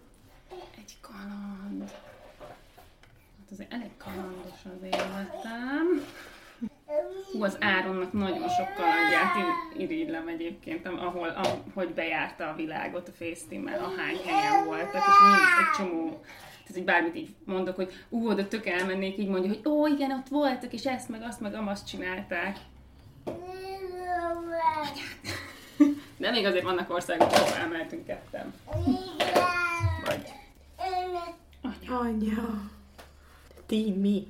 [0.76, 1.90] Egy kaland.
[1.90, 6.04] Hát azért elég kalandos az életem.
[7.32, 13.08] Hú, az Áronnak nagyon sok kalandját ir- irigylem egyébként, am- ahol, ahogy bejárta a világot
[13.08, 16.24] a FaceTime-mel, ahány helyen voltak, és mind egy csomó,
[16.72, 20.10] tehát hogy bármit így mondok, hogy ú, oda tök elmennék, így mondja, hogy ó, igen,
[20.10, 22.56] ott voltak, és ezt meg azt meg amazt csinálták.
[26.16, 28.54] De még azért vannak országok, ahol elmehetünk ketten.
[30.04, 30.32] Vagy.
[31.88, 32.70] Anya!
[33.66, 34.26] Ti mi?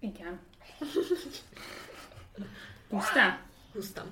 [0.00, 0.40] Igen.
[2.88, 3.38] Pusztál?
[3.72, 4.04] Húztam.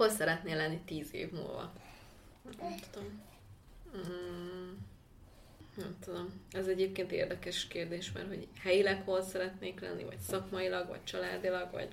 [0.00, 1.72] Hol szeretnél lenni tíz év múlva?
[2.60, 3.22] Nem tudom.
[3.96, 4.70] Mm,
[5.74, 6.40] nem tudom.
[6.52, 11.88] Ez egyébként érdekes kérdés, mert hogy helyileg hol szeretnék lenni, vagy szakmailag, vagy családilag, vagy...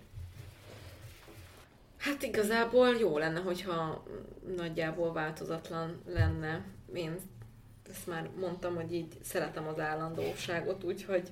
[1.98, 4.04] Hát igazából jó lenne, hogyha
[4.56, 6.66] nagyjából változatlan lenne.
[6.94, 7.16] Én
[7.90, 11.30] ezt már mondtam, hogy így szeretem az állandóságot, úgyhogy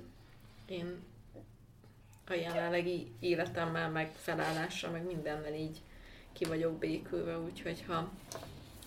[0.65, 0.99] én
[2.27, 5.81] a jelenlegi életemmel, meg felállással, meg mindennel így
[6.35, 8.11] ki vagyok békülve, úgyhogy ha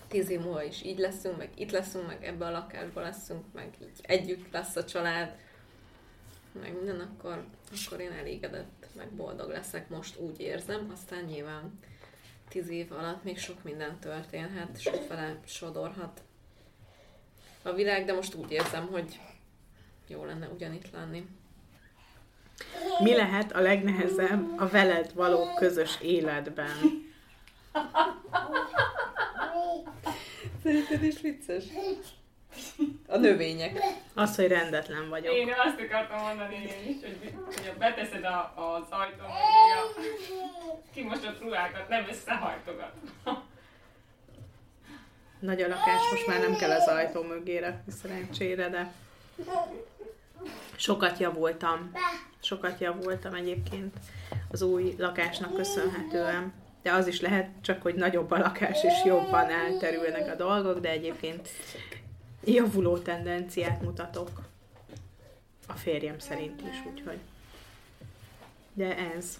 [0.07, 3.77] tíz év múlva is így leszünk, meg itt leszünk, meg ebbe a lakásba leszünk, meg
[3.81, 5.35] így együtt lesz a család,
[6.51, 7.45] meg minden, akkor,
[7.85, 11.79] akkor én elégedett, meg boldog leszek, most úgy érzem, aztán nyilván
[12.49, 16.21] tíz év alatt még sok minden történhet, sokfele sodorhat
[17.61, 19.19] a világ, de most úgy érzem, hogy
[20.07, 21.27] jó lenne ugyanitt lenni.
[23.03, 27.07] Mi lehet a legnehezebb a veled való közös életben?
[30.63, 31.63] Szerinted is vicces?
[33.07, 33.79] A növények.
[34.13, 35.33] Az, hogy rendetlen vagyok.
[35.33, 39.93] Én azt akartam mondani én is, hogy, hogy beteszed a, az ajtó a
[40.93, 42.91] kimosott ruhákat, nem összehajtogat.
[45.39, 48.93] Nagy a lakás, most már nem kell az ajtó mögé rakni szerencsére, de
[50.75, 51.91] sokat javultam.
[52.41, 53.95] Sokat javultam egyébként
[54.51, 56.53] az új lakásnak köszönhetően.
[56.81, 60.89] De az is lehet csak, hogy nagyobb a lakás, és jobban elterülnek a dolgok, de
[60.89, 61.49] egyébként
[62.43, 64.47] javuló tendenciát mutatok.
[65.67, 67.19] A férjem szerint is, úgyhogy.
[68.73, 69.39] De ez.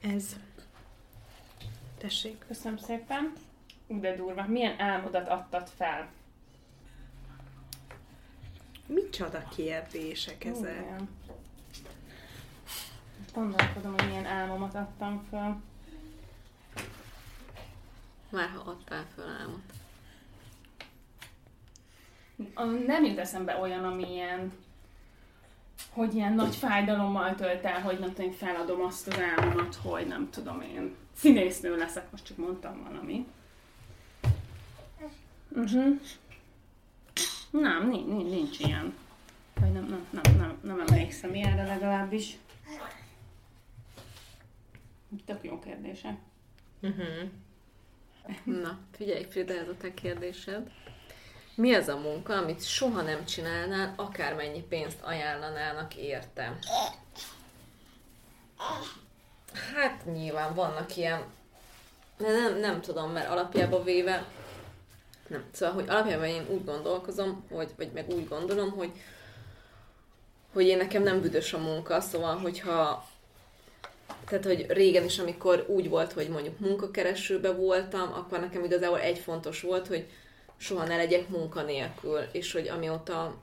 [0.00, 0.36] Ez.
[1.98, 2.44] Tessék.
[2.48, 3.32] Köszönöm szépen.
[3.86, 4.46] De durva.
[4.46, 6.08] Milyen álmodat adtad fel?
[8.86, 10.80] Micsoda kérdések ezek?
[10.80, 11.08] Igen.
[13.34, 15.62] Gondolkodom, hogy milyen álmomat adtam fel.
[18.30, 19.72] Már ha adtál föl álmot.
[22.86, 24.52] Nem jut eszembe olyan, ami ilyen,
[25.90, 30.30] hogy ilyen nagy fájdalommal tölt el, hogy nem tudom, feladom azt az álmomat, hogy nem
[30.30, 33.26] tudom én, színésznő leszek, most csak mondtam valami.
[35.48, 36.00] Uh-huh.
[37.50, 38.94] Nem, nincs, nincs, nincs ilyen.
[39.60, 42.36] Vagy nem, nem, nem, nem, nem emlékszem ilyenre legalábbis.
[45.24, 46.18] Tök jó kérdések.
[46.80, 47.30] Uh-huh.
[48.44, 50.70] Na, figyelj Frida, ez a te kérdésed.
[51.54, 56.58] Mi az a munka, amit soha nem csinálnál, akármennyi pénzt ajánlanának érte?
[59.74, 61.24] Hát nyilván vannak ilyen,
[62.16, 64.24] de nem, nem tudom, mert alapjában véve,
[65.26, 68.92] nem, szóval, hogy alapjában én úgy gondolkozom, hogy, vagy meg úgy gondolom, hogy
[70.52, 73.08] hogy én nekem nem büdös a munka, szóval, hogyha
[74.28, 79.18] tehát, hogy régen is, amikor úgy volt, hogy mondjuk munkakeresőbe voltam, akkor nekem igazából egy
[79.18, 80.06] fontos volt, hogy
[80.56, 83.34] soha ne legyek munkanélkül, és hogy amióta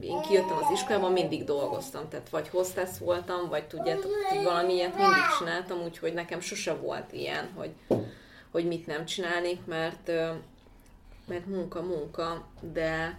[0.00, 5.22] én kijöttem az iskolában, mindig dolgoztam, tehát vagy hostess voltam, vagy tudjátok, hogy valami mindig
[5.38, 7.70] csináltam, úgyhogy nekem sose volt ilyen, hogy,
[8.50, 10.06] hogy mit nem csinálnék, mert,
[11.26, 13.18] mert munka, munka, de,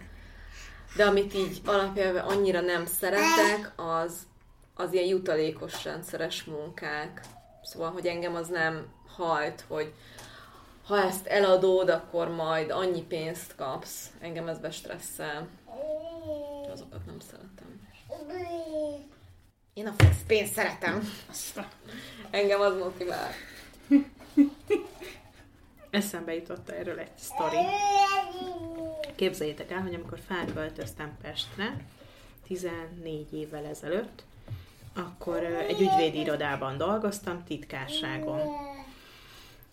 [0.96, 4.16] de amit így alapjában annyira nem szeretek, az,
[4.76, 7.20] az ilyen jutalékos rendszeres munkák.
[7.62, 8.86] Szóval, hogy engem az nem
[9.16, 9.92] hajt, hogy
[10.86, 14.10] ha ezt eladod, akkor majd annyi pénzt kapsz.
[14.20, 15.48] Engem ez bestresszel.
[16.72, 17.88] Azokat nem szeretem.
[19.74, 21.12] Én a fix pénzt szeretem.
[22.30, 23.30] Engem az motivál.
[25.90, 27.56] Eszembe jutott erről egy sztori.
[29.14, 31.76] Képzeljétek el, hogy amikor felköltöztem Pestre,
[32.46, 34.22] 14 évvel ezelőtt,
[34.96, 38.40] akkor egy ügyvédi irodában dolgoztam, titkárságon.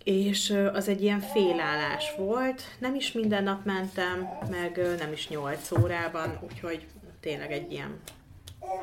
[0.04, 5.72] És az egy ilyen félállás volt, nem is minden nap mentem, meg nem is 8
[5.72, 6.88] órában, úgyhogy
[7.20, 8.00] tényleg egy ilyen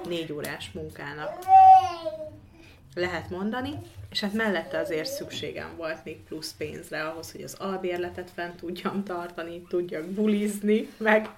[0.08, 1.38] 4 órás munkának
[2.94, 3.72] lehet mondani,
[4.10, 9.04] és hát mellette azért szükségem volt még plusz pénzre ahhoz, hogy az albérletet fent tudjam
[9.04, 11.28] tartani, tudjak bulizni, meg,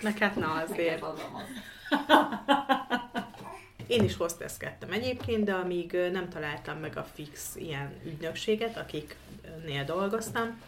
[0.00, 1.04] meg hát na azért.
[3.88, 10.62] Én is hostesskedtem egyébként, de amíg nem találtam meg a fix ilyen ügynökséget, akiknél dolgoztam,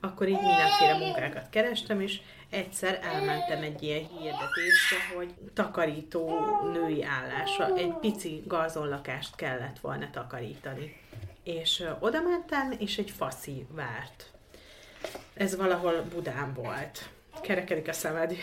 [0.00, 6.40] akkor így mindenféle munkákat kerestem, és egyszer elmentem egy ilyen hirdetésre, hogy takarító
[6.72, 11.00] női állásra, egy pici garzonlakást kellett volna takarítani.
[11.42, 14.30] És oda mentem, és egy faszi várt.
[15.34, 17.08] Ez valahol Budán volt.
[17.42, 18.34] Kerekedik a szemed.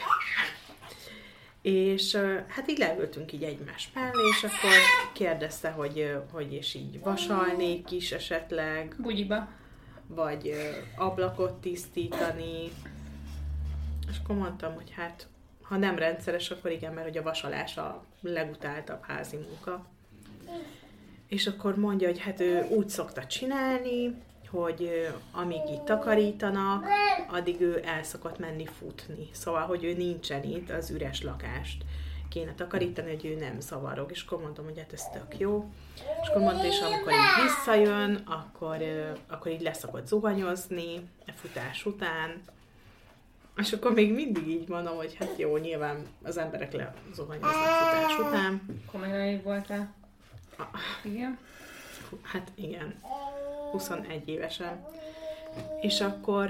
[1.67, 2.15] És
[2.47, 4.71] hát így leültünk így egymás mellé, és akkor
[5.13, 9.47] kérdezte, hogy, hogy és így vasalnék is esetleg, Bugyiba.
[10.07, 10.53] vagy
[10.97, 12.69] ablakot tisztítani.
[14.09, 15.27] És akkor mondtam, hogy hát,
[15.61, 19.85] ha nem rendszeres, akkor igen, mert hogy a vasalás a legutáltabb házi munka.
[21.27, 24.15] És akkor mondja, hogy hát ő úgy szokta csinálni,
[24.49, 26.85] hogy amíg itt takarítanak,
[27.31, 29.29] addig ő el szokott menni futni.
[29.31, 31.83] Szóval, hogy ő nincsen itt, az üres lakást
[32.29, 34.11] kéne takarítani, hogy ő nem szavarog.
[34.11, 35.69] És akkor mondtam, hogy hát ez tök jó.
[36.21, 38.77] És akkor mondta, és amikor így visszajön, akkor,
[39.27, 42.41] akkor így leszokott zuhanyozni a futás után.
[43.57, 48.81] És akkor még mindig így mondom, hogy hát jó, nyilván az emberek lezuhanyoznak futás után.
[48.91, 49.93] Komolyai voltál.
[51.03, 51.37] Igen.
[52.21, 52.95] Hát igen,
[53.71, 54.85] 21 évesen.
[55.81, 56.49] És akkor,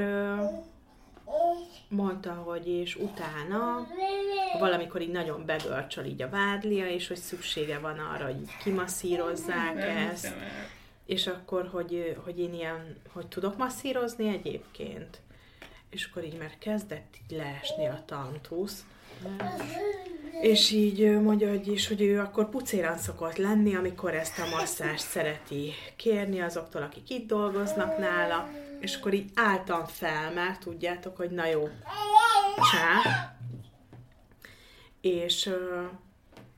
[1.89, 3.87] mondta, hogy és utána
[4.59, 9.97] valamikor így nagyon begörcsöl így a vádlia, és hogy szüksége van arra, hogy kimasszírozzák Nem
[9.97, 10.33] ezt,
[11.05, 15.21] és akkor, hogy, hogy én ilyen, hogy tudok masszírozni egyébként.
[15.89, 18.85] És akkor így már kezdett így leesni a tantusz.
[20.41, 25.07] És így mondja, hogy, is, hogy ő akkor pucéran szokott lenni, amikor ezt a masszást
[25.07, 31.29] szereti kérni azoktól, akik itt dolgoznak nála, és akkor így álltam fel, mert tudjátok, hogy
[31.29, 31.69] na jó,
[32.71, 33.35] csá.
[35.01, 35.49] És,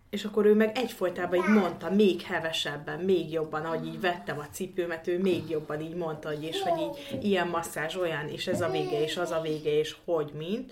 [0.10, 4.47] és akkor ő meg egyfolytában így mondta, még hevesebben, még jobban, ahogy így vettem a
[4.51, 8.62] cipőmet, ő még jobban így mondta, hogy és hogy így ilyen masszázs olyan, és ez
[8.62, 10.71] a vége, és az a vége, és hogy mint.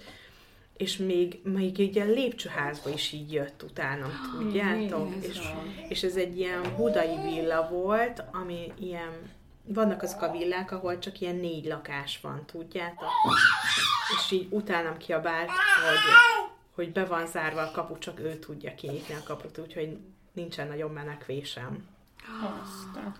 [0.77, 5.09] És még, még egy ilyen lépcsőházba is így jött utána, tudjátok?
[5.15, 5.85] És, Jézusom.
[5.89, 9.11] és ez egy ilyen budai villa volt, ami ilyen,
[9.63, 13.07] vannak azok a villák, ahol csak ilyen négy lakás van, tudjátok?
[14.17, 16.13] És így utánam kiabált, hogy,
[16.75, 19.97] hogy be van zárva a kapu, csak ő tudja kinyitni a kaput, úgyhogy
[20.33, 21.87] nincsen nagyon menekvésem.
[22.61, 23.15] Azt a-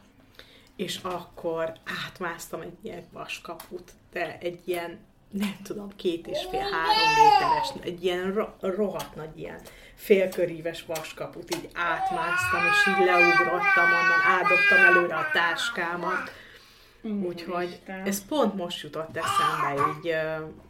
[0.76, 1.74] És akkor
[2.06, 5.00] átmásztam egy ilyen vaskaput, de egy ilyen,
[5.32, 9.60] nem tudom, két és fél, három méteres, egy ilyen ro- rohadt nagy ilyen
[9.96, 16.32] félköríves vaskaput, így átmásztam, és így leugrottam onnan, áldobtam előre a táskámat.
[17.24, 20.16] Úgyhogy ez pont most jutott eszembe, így,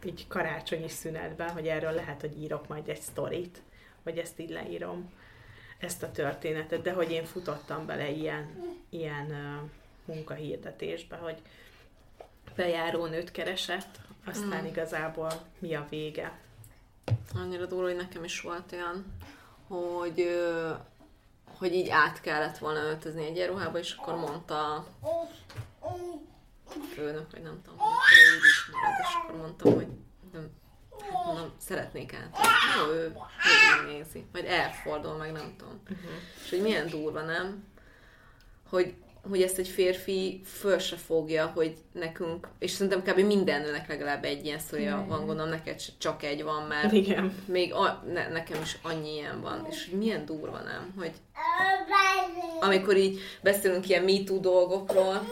[0.04, 3.62] így karácsonyi szünetben, hogy erről lehet, hogy írok majd egy sztorit,
[4.02, 5.12] vagy ezt így leírom,
[5.78, 9.64] ezt a történetet, de hogy én futottam bele ilyen, ilyen ö,
[10.12, 11.42] munkahirdetésbe, hogy
[12.56, 16.38] bejáró nőt keresett, aztán igazából mi a vége.
[17.34, 19.04] Annyira durva, hogy nekem is volt olyan,
[19.66, 20.28] hogy,
[21.58, 24.86] hogy így át kellett volna öltözni egy ruhába, és akkor mondta a
[26.94, 29.88] főnök, vagy nem tudom, hogy is marad, és akkor mondtam, hogy
[30.32, 30.50] nem,
[31.00, 32.36] hát mondom, szeretnék át.
[32.76, 33.16] Jó, ő,
[33.82, 35.80] ő nézi, vagy elfordul, meg nem tudom.
[35.82, 36.10] Uh-huh.
[36.44, 37.64] És hogy milyen durva, nem?
[38.68, 38.94] Hogy,
[39.28, 43.26] hogy ezt egy férfi föl se fogja, hogy nekünk, és szerintem kb.
[43.26, 47.34] minden nőnek legalább egy ilyen sztoria van, gondolom neked csak egy van, mert Igen.
[47.46, 50.94] még a, ne, nekem is annyi ilyen van, és hogy milyen durva, nem?
[50.96, 51.12] Hogy
[52.60, 55.28] amikor így beszélünk ilyen MeToo dolgokról,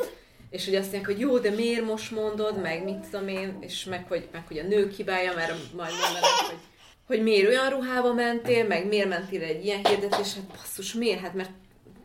[0.51, 3.85] és hogy azt mondják, hogy jó, de miért most mondod, meg mit tudom én, és
[3.85, 6.59] meg hogy, meg, hogy a nők hibája, mert majd mondanak, hogy,
[7.07, 11.21] hogy miért olyan ruhába mentél, meg miért mentél egy ilyen hirdetés, hát basszus, miért?
[11.21, 11.51] Hát mert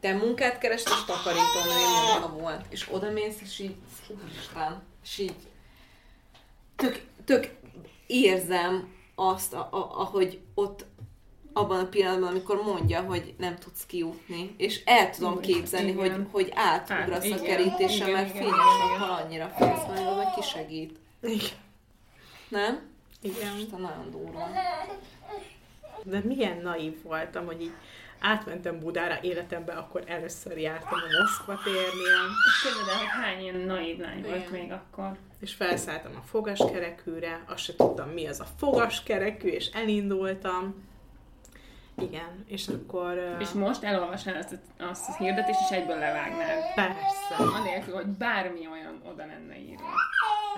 [0.02, 2.66] te munkát keresd, és takarító női munka volt.
[2.70, 3.76] És oda mész, és így,
[4.08, 5.36] úristen, és így
[6.76, 7.50] tök, tök
[8.08, 10.86] érzem azt, a, a, ahogy ott
[11.54, 14.56] abban a pillanatban, amikor mondja, hogy nem tudsz kijutni.
[14.58, 16.00] És el tudom képzelni, igen.
[16.00, 21.00] hogy, hogy átugrasz Hát, a kerítésen, mert fényes nappal annyira félsz, majd oda ki segít.
[21.22, 21.50] Igen.
[22.48, 22.90] Nem?
[23.22, 23.58] Igen.
[23.58, 24.50] Isten, nagyon durva.
[26.04, 27.74] De milyen naív voltam, hogy így
[28.22, 32.18] átmentem Budára életemben, akkor először jártam a Moszkva térnél,
[32.66, 35.18] el, hogy hány ilyen naív lány volt még akkor.
[35.40, 40.90] és felszálltam a fogaskerekűre, azt se tudtam, mi az a fogaskerekű, és elindultam.
[42.02, 43.36] Igen, és akkor...
[43.40, 46.74] És most elolvasnál azt, a- azt a hirdetést, és egyből levágnád.
[46.76, 49.84] Persze, Anélkül, hogy bármi olyan oda lenne írva.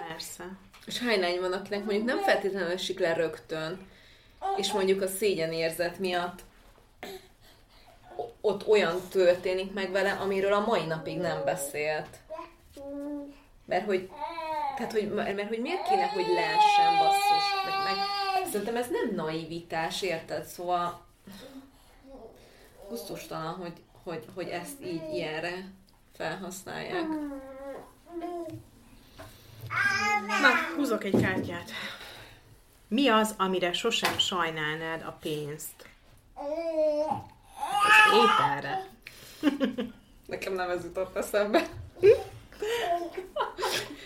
[0.08, 0.44] persze.
[0.86, 3.78] És hány lány van, akinek mondjuk nem feltétlenül esik le rögtön,
[4.58, 6.52] és mondjuk a szégyenérzet miatt o-
[8.42, 12.08] ott olyan történik meg vele, amiről a mai napig nem beszélt.
[13.66, 14.10] Mert hogy,
[14.76, 17.96] tehát, hogy, mert hogy miért kéne, hogy leessen basszus, meg,
[18.36, 20.46] meg szerintem ez nem naivitás, érted?
[20.46, 21.06] Szóval
[22.90, 23.74] gusztustalan, hogy,
[24.04, 25.72] hogy, hogy ezt így ilyenre
[26.16, 27.08] felhasználják.
[30.42, 31.72] Na, húzok egy kártyát.
[32.88, 35.90] Mi az, amire sosem sajnálnád a pénzt?
[37.84, 38.86] Az ételre.
[40.26, 41.68] Nekem nem ez jutott eszembe.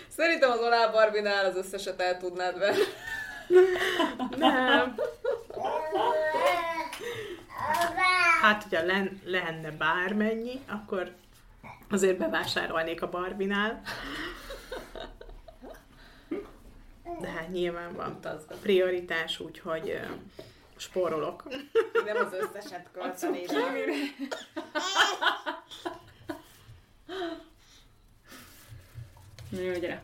[0.08, 2.84] Szerintem az Olá Barbinál az összeset el tudnád venni.
[4.38, 4.96] Nem.
[8.42, 11.16] Hát, hogyha len, lenne bármennyi, akkor
[11.90, 13.82] azért bevásárolnék a Barbinál.
[17.20, 18.20] De hát nyilván van
[18.62, 20.00] prioritás, úgyhogy
[20.80, 21.44] spórolok.
[22.06, 23.52] Nem az összeset költenéd.
[29.50, 30.02] Na jó, gyere.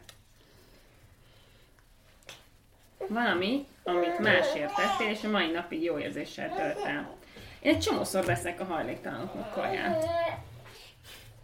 [3.07, 7.15] Valami, amit másért tettél, és a mai napig jó érzéssel tölt el.
[7.59, 10.05] Én egy csomószor veszek a hajléktalanoknak kaját.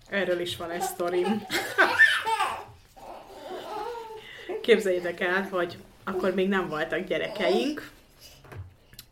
[0.09, 1.45] Erről is van egy sztorim.
[4.61, 7.91] Képzeljétek el, hogy akkor még nem voltak gyerekeink,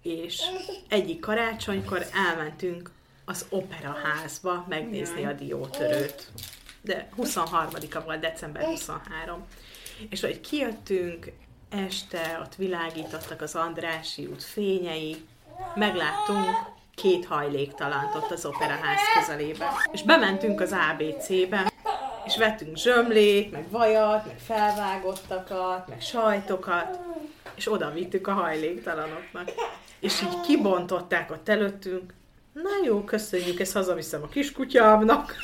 [0.08, 0.42] és
[0.88, 2.92] egyik karácsonykor elmentünk
[3.26, 6.32] az operaházba megnézni a diótörőt.
[6.82, 9.46] De 23-a volt, december 23.
[10.10, 11.32] És hogy kijöttünk,
[11.70, 15.16] este ott világítottak az Andrási út fényei,
[15.76, 19.70] megláttunk két hajléktalant ott az operaház közelében.
[19.92, 21.72] És bementünk az ABC-be,
[22.26, 27.07] és vettünk zsömlét, meg vajat, meg felvágottakat, meg sajtokat,
[27.58, 29.52] és oda vittük a hajléktalanoknak.
[30.00, 32.14] És így kibontották ott előttünk,
[32.54, 35.36] na jó, köszönjük, ezt hazaviszem a kiskutyámnak.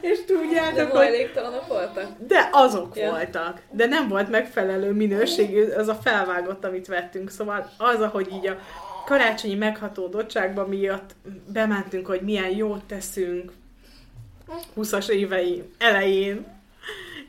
[0.00, 2.08] És tudjátok, hogy hajléktalanok voltak?
[2.26, 3.10] de azok ja.
[3.10, 3.60] voltak.
[3.70, 7.30] De nem volt megfelelő minőségű az a felvágott, amit vettünk.
[7.30, 8.58] Szóval az, ahogy így a
[9.04, 11.10] karácsonyi meghatódottságban miatt
[11.52, 13.52] bementünk, hogy milyen jót teszünk
[14.76, 16.46] 20-as évei elején,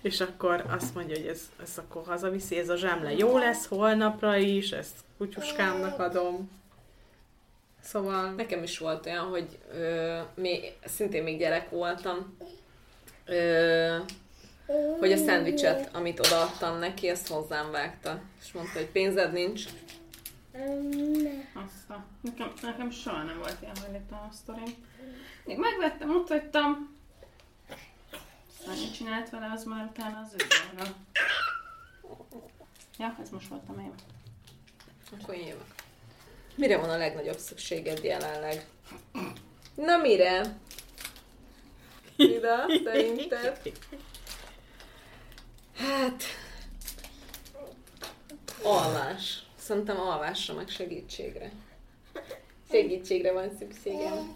[0.02, 4.36] és akkor azt mondja, hogy ez, ez akkor hazaviszi, ez a zsemle jó lesz holnapra
[4.36, 6.49] is, ezt kutyuskámnak adom.
[7.82, 8.32] Szóval...
[8.32, 12.38] Nekem is volt olyan, hogy ö, még, szintén még gyerek voltam,
[13.26, 13.97] ö,
[14.99, 18.20] hogy a szendvicset, amit odaadtam neki, azt hozzám vágta.
[18.41, 19.66] És mondta, hogy pénzed nincs.
[21.54, 22.06] Azt a...
[22.22, 24.74] Nekem, nekem soha nem volt ilyen hajléktalan sztorim.
[25.45, 26.62] Még megvettem, mutattam.
[26.62, 27.01] Aztán
[28.68, 30.45] mit csinált vele, az már utána az ő
[30.76, 30.95] dolga.
[32.97, 33.93] Ja, ez most voltam én.
[35.22, 35.74] Akkor én jövök.
[36.55, 38.68] Mire van a legnagyobb szükséged jelenleg?
[39.76, 40.57] Na mire?
[42.16, 43.62] Ida, szerinted?
[45.76, 46.24] Hát...
[48.64, 49.43] Alvás.
[49.57, 51.51] Szerintem alvásra, meg segítségre.
[52.72, 54.36] Segítségre van szükségem.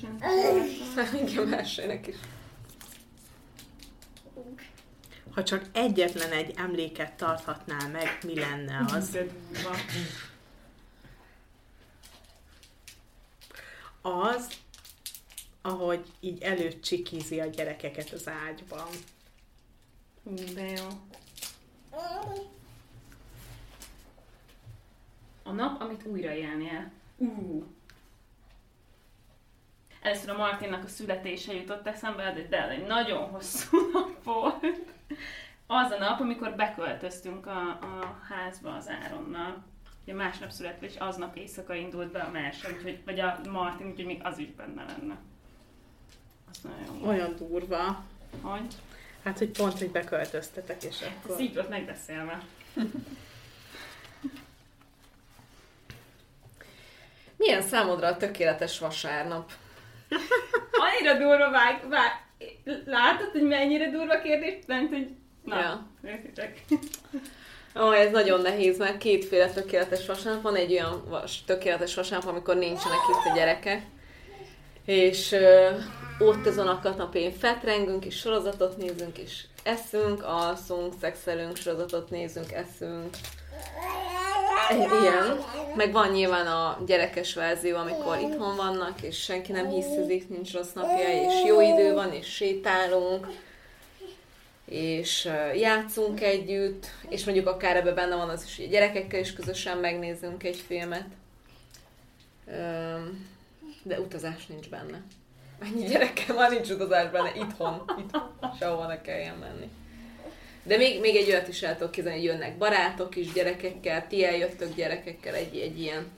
[0.00, 2.16] Versenyt Igen, másainak is.
[5.34, 9.18] Ha csak egyetlen egy emléket tarthatnál meg, mi lenne az?
[14.02, 14.48] Az,
[15.62, 18.88] ahogy így előtt csikizi a gyerekeket az ágyban.
[20.54, 20.86] De jó.
[25.42, 26.90] A nap, amit újra élnél.
[27.16, 27.64] Uh.
[30.06, 34.64] Először a Martinnak a születése jutott eszembe, de, de egy nagyon hosszú nap volt.
[35.66, 39.64] Az a nap, amikor beköltöztünk a, a házba az Áronnal.
[40.02, 44.04] Ugye másnap születve, és aznap éjszaka indult be a Merse, úgyhogy, vagy a Martin, úgyhogy
[44.04, 45.16] még az is benne lenne.
[46.50, 47.08] Az nagyon jó.
[47.08, 48.04] Olyan durva.
[48.40, 48.74] Hogy?
[49.24, 51.40] Hát, hogy pont, hogy beköltöztetek, és Ez akkor...
[51.40, 52.42] így volt megbeszélve.
[57.36, 59.52] Milyen számodra a tökéletes vasárnap?
[60.72, 62.24] Annyira durva vág, vág.
[62.84, 64.54] Látod, hogy mennyire durva kérdés?
[64.66, 65.08] Ment, hogy...
[65.44, 65.86] Na, Ja.
[66.04, 66.64] értitek.
[67.80, 70.42] Ó, ez nagyon nehéz, mert kétféle tökéletes vasárnap.
[70.42, 73.82] Van egy olyan vas, tökéletes vasárnap, amikor nincsenek itt a gyerekek,
[74.84, 75.68] és ö,
[76.18, 83.16] ott azon a napén fetrengünk, és sorozatot nézünk, és eszünk, alszunk, szexelünk, sorozatot nézünk, eszünk.
[84.70, 85.38] Ilyen.
[85.74, 90.72] Meg van nyilván a gyerekes verzió, amikor itthon vannak, és senki nem hiszezik, nincs rossz
[90.72, 93.26] napja, és jó idő van, és sétálunk,
[94.64, 99.32] és játszunk együtt, és mondjuk akár ebben benne van az is, hogy a gyerekekkel is
[99.32, 101.06] közösen megnézzünk egy filmet.
[103.82, 105.02] De utazás nincs benne.
[105.62, 109.70] Annyi gyerekkel már nincs utazás benne, itthon, itthon, sehova ne kelljen menni.
[110.66, 114.24] De még, még egy olyat is el tudok képzelni, hogy jönnek barátok is gyerekekkel, ti
[114.24, 116.10] eljöttök gyerekekkel, egy, egy ilyen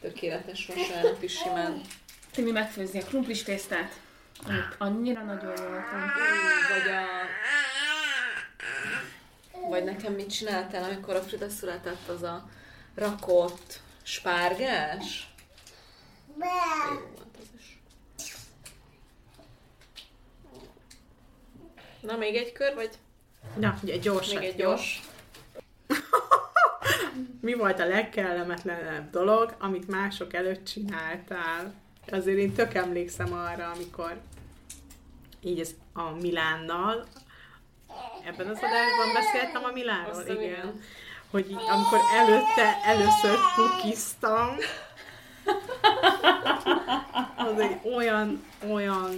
[0.00, 1.80] tökéletes vasárnap is simán.
[2.32, 4.00] Timi megfőzni a krumplis tésztát.
[4.46, 6.12] Amit annyira nagyon van.
[6.70, 7.02] Vagy a...
[9.68, 12.48] Vagy nekem mit csináltál, amikor a Frida született, az a
[12.94, 15.32] rakott spárgás?
[16.38, 16.44] Jó
[16.98, 17.78] volt az is.
[22.00, 22.90] Na, még egy kör, vagy
[23.56, 24.32] Na, ugye gyors.
[24.32, 25.02] még egy gyors?
[27.40, 31.74] Mi volt a legkellemetlenebb dolog, amit mások előtt csináltál?
[32.10, 34.20] Azért én tök emlékszem arra, amikor
[35.40, 37.06] így ez a Milánnal,
[38.24, 40.52] ebben az adásban beszéltem a Milánról, Azt hiszem, igen.
[40.52, 40.80] igen.
[41.30, 44.56] Hogy így, amikor előtte először pukiztam,
[47.36, 49.10] az egy olyan, olyan,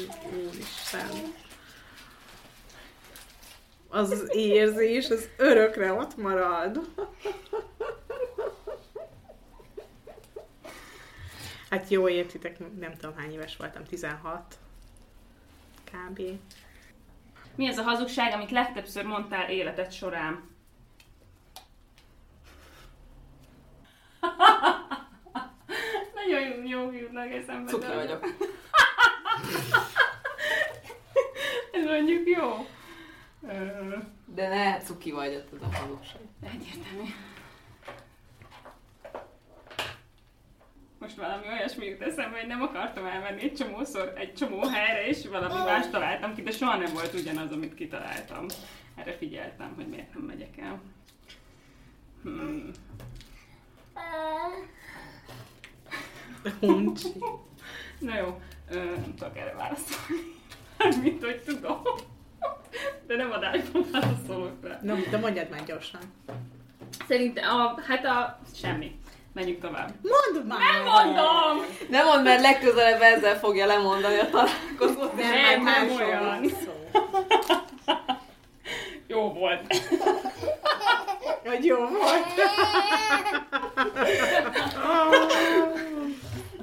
[0.46, 1.34] úristen,
[3.88, 6.80] az az érzés, az örökre ott marad.
[11.70, 14.58] Hát jó, értitek, nem tudom hány éves voltam, 16
[15.84, 16.20] kb.
[17.54, 20.54] Mi az a hazugság, amit legtöbbször mondtál életed során?
[26.14, 27.70] Nagyon jó jutnak eszembe.
[27.70, 27.94] Dolgok.
[27.94, 28.24] vagyok.
[31.72, 32.66] Ez mondjuk jó.
[34.24, 36.20] De ne cuki vagy, ez a hazugság.
[36.42, 37.10] Egyértelmű.
[40.98, 45.26] Most valami olyasmi jut eszembe, hogy nem akartam elmenni egy csomószor egy csomó helyre, és
[45.26, 48.46] valami más találtam ki, de soha nem volt ugyanaz, amit kitaláltam.
[48.94, 50.80] Erre figyeltem, hogy miért nem megyek el.
[52.22, 52.70] Hmm.
[56.60, 57.08] Huncsi.
[57.98, 60.22] Na jó, nem tudok erre válaszolni.
[61.02, 61.82] Mint hogy tudom.
[63.06, 64.78] De nem adásban válaszolok rá.
[64.82, 66.00] Na, de mondjad már gyorsan.
[67.08, 68.98] Szerintem, a, hát a, semmi.
[69.32, 69.90] Menjünk tovább.
[70.02, 70.58] Mondd már!
[70.58, 71.66] Nem mondom!
[71.88, 75.16] Nem mondd, mert legközelebb ezzel fogja lemondani a találkozót.
[75.16, 76.52] Nem, nem másról olyan.
[79.06, 79.60] Jó volt.
[81.44, 82.26] Hogy jó volt.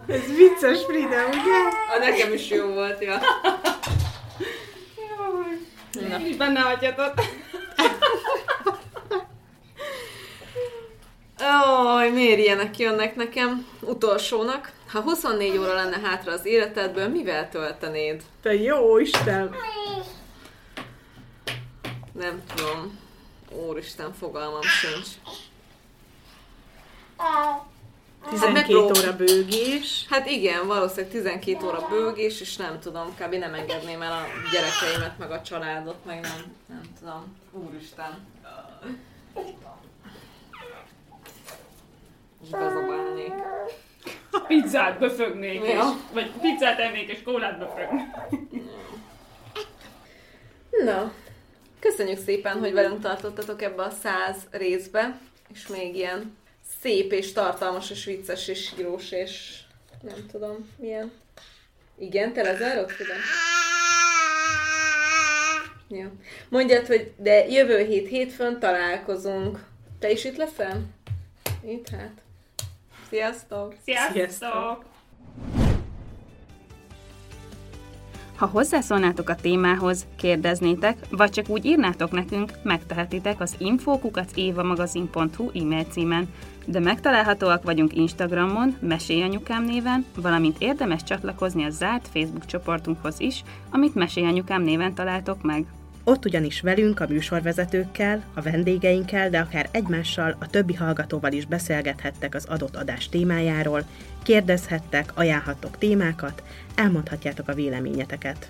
[0.08, 1.58] Ez vicces, Frida, ugye?
[1.96, 3.20] A nekem is jó volt, ja.
[6.34, 7.14] Is benne hagyhatod.
[11.96, 13.68] Ój, miért ilyenek jönnek nekem?
[13.82, 14.72] Utolsónak.
[14.92, 18.24] Ha 24 óra lenne hátra az életedből, mivel töltenéd?
[18.42, 19.56] Te jó Isten!
[22.12, 23.00] Nem tudom.
[23.52, 25.08] Úristen, fogalmam sincs.
[28.30, 30.06] 12 megprób- óra bőgés.
[30.10, 33.34] Hát igen, valószínűleg 12 óra bőgés, és nem tudom, kb.
[33.34, 37.38] nem engedném el a gyerekeimet, meg a családot, meg nem, nem tudom.
[37.52, 38.26] Úristen.
[42.44, 43.34] És bezabálnék.
[44.48, 45.86] Pizzát befögnék, és, Ja.
[46.14, 48.06] vagy pizzát ennék, és kólát befögnék.
[50.86, 51.12] Na,
[51.80, 55.18] köszönjük szépen, hogy velünk tartottatok ebbe a száz részbe,
[55.54, 56.38] és még ilyen
[56.84, 59.60] szép és tartalmas és vicces és sírós és
[60.02, 61.12] nem tudom, milyen.
[61.98, 63.18] Igen, te lezárod, tudom.
[65.90, 66.12] Ja.
[66.50, 69.66] Mondjad, hogy de jövő hét hétfőn találkozunk.
[70.00, 70.82] Te is itt leszel?
[71.66, 72.22] Itt hát.
[73.10, 73.76] Sziasztok!
[73.84, 74.14] Sziasztok!
[74.14, 74.86] Sziasztok!
[78.36, 86.34] Ha hozzászólnátok a témához, kérdeznétek, vagy csak úgy írnátok nekünk, megtehetitek az infokukacévamagazin.hu e-mail címen,
[86.66, 93.96] de megtalálhatóak vagyunk Instagramon, Mesélyanyukám néven, valamint érdemes csatlakozni a zárt Facebook csoportunkhoz is, amit
[93.96, 95.66] Mesélyanyukám néven találtok meg.
[96.04, 102.36] Ott ugyanis velünk, a műsorvezetőkkel, a vendégeinkkel, de akár egymással, a többi hallgatóval is beszélgethettek
[102.36, 103.84] az adott adás témájáról,
[104.24, 106.44] kérdezhettek, ajánlhattok témákat,
[106.76, 108.50] elmondhatjátok a véleményeteket.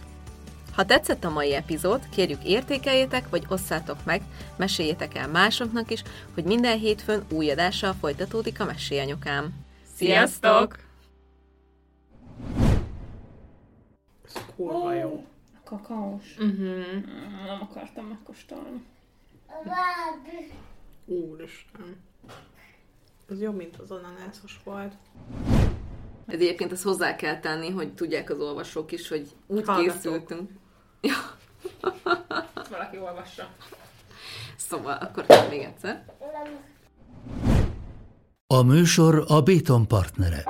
[0.76, 4.22] Ha tetszett a mai epizód, kérjük értékeljétek, vagy osszátok meg,
[4.56, 6.04] meséljétek el másoknak is,
[6.34, 9.54] hogy minden hétfőn új adással folytatódik a Mesélyanyukám.
[9.96, 10.80] Sziasztok!
[14.26, 15.26] Ez kurva jó.
[15.64, 16.36] Kakaós.
[16.38, 16.86] Uh-huh.
[17.46, 18.84] Nem akartam megkóstolni.
[21.06, 21.98] Úristen.
[23.30, 24.94] Ez jobb, mint az ananászos volt.
[26.28, 29.94] Ez egyébként ezt hozzá kell tenni, hogy tudják az olvasók is, hogy úgy Hallgatók.
[29.94, 30.50] készültünk.
[31.04, 31.16] Ja,
[32.70, 33.48] Valaki olvassa.
[34.56, 36.06] szóval akkor még egyszer.
[38.48, 40.44] A műsor a Béton partnere.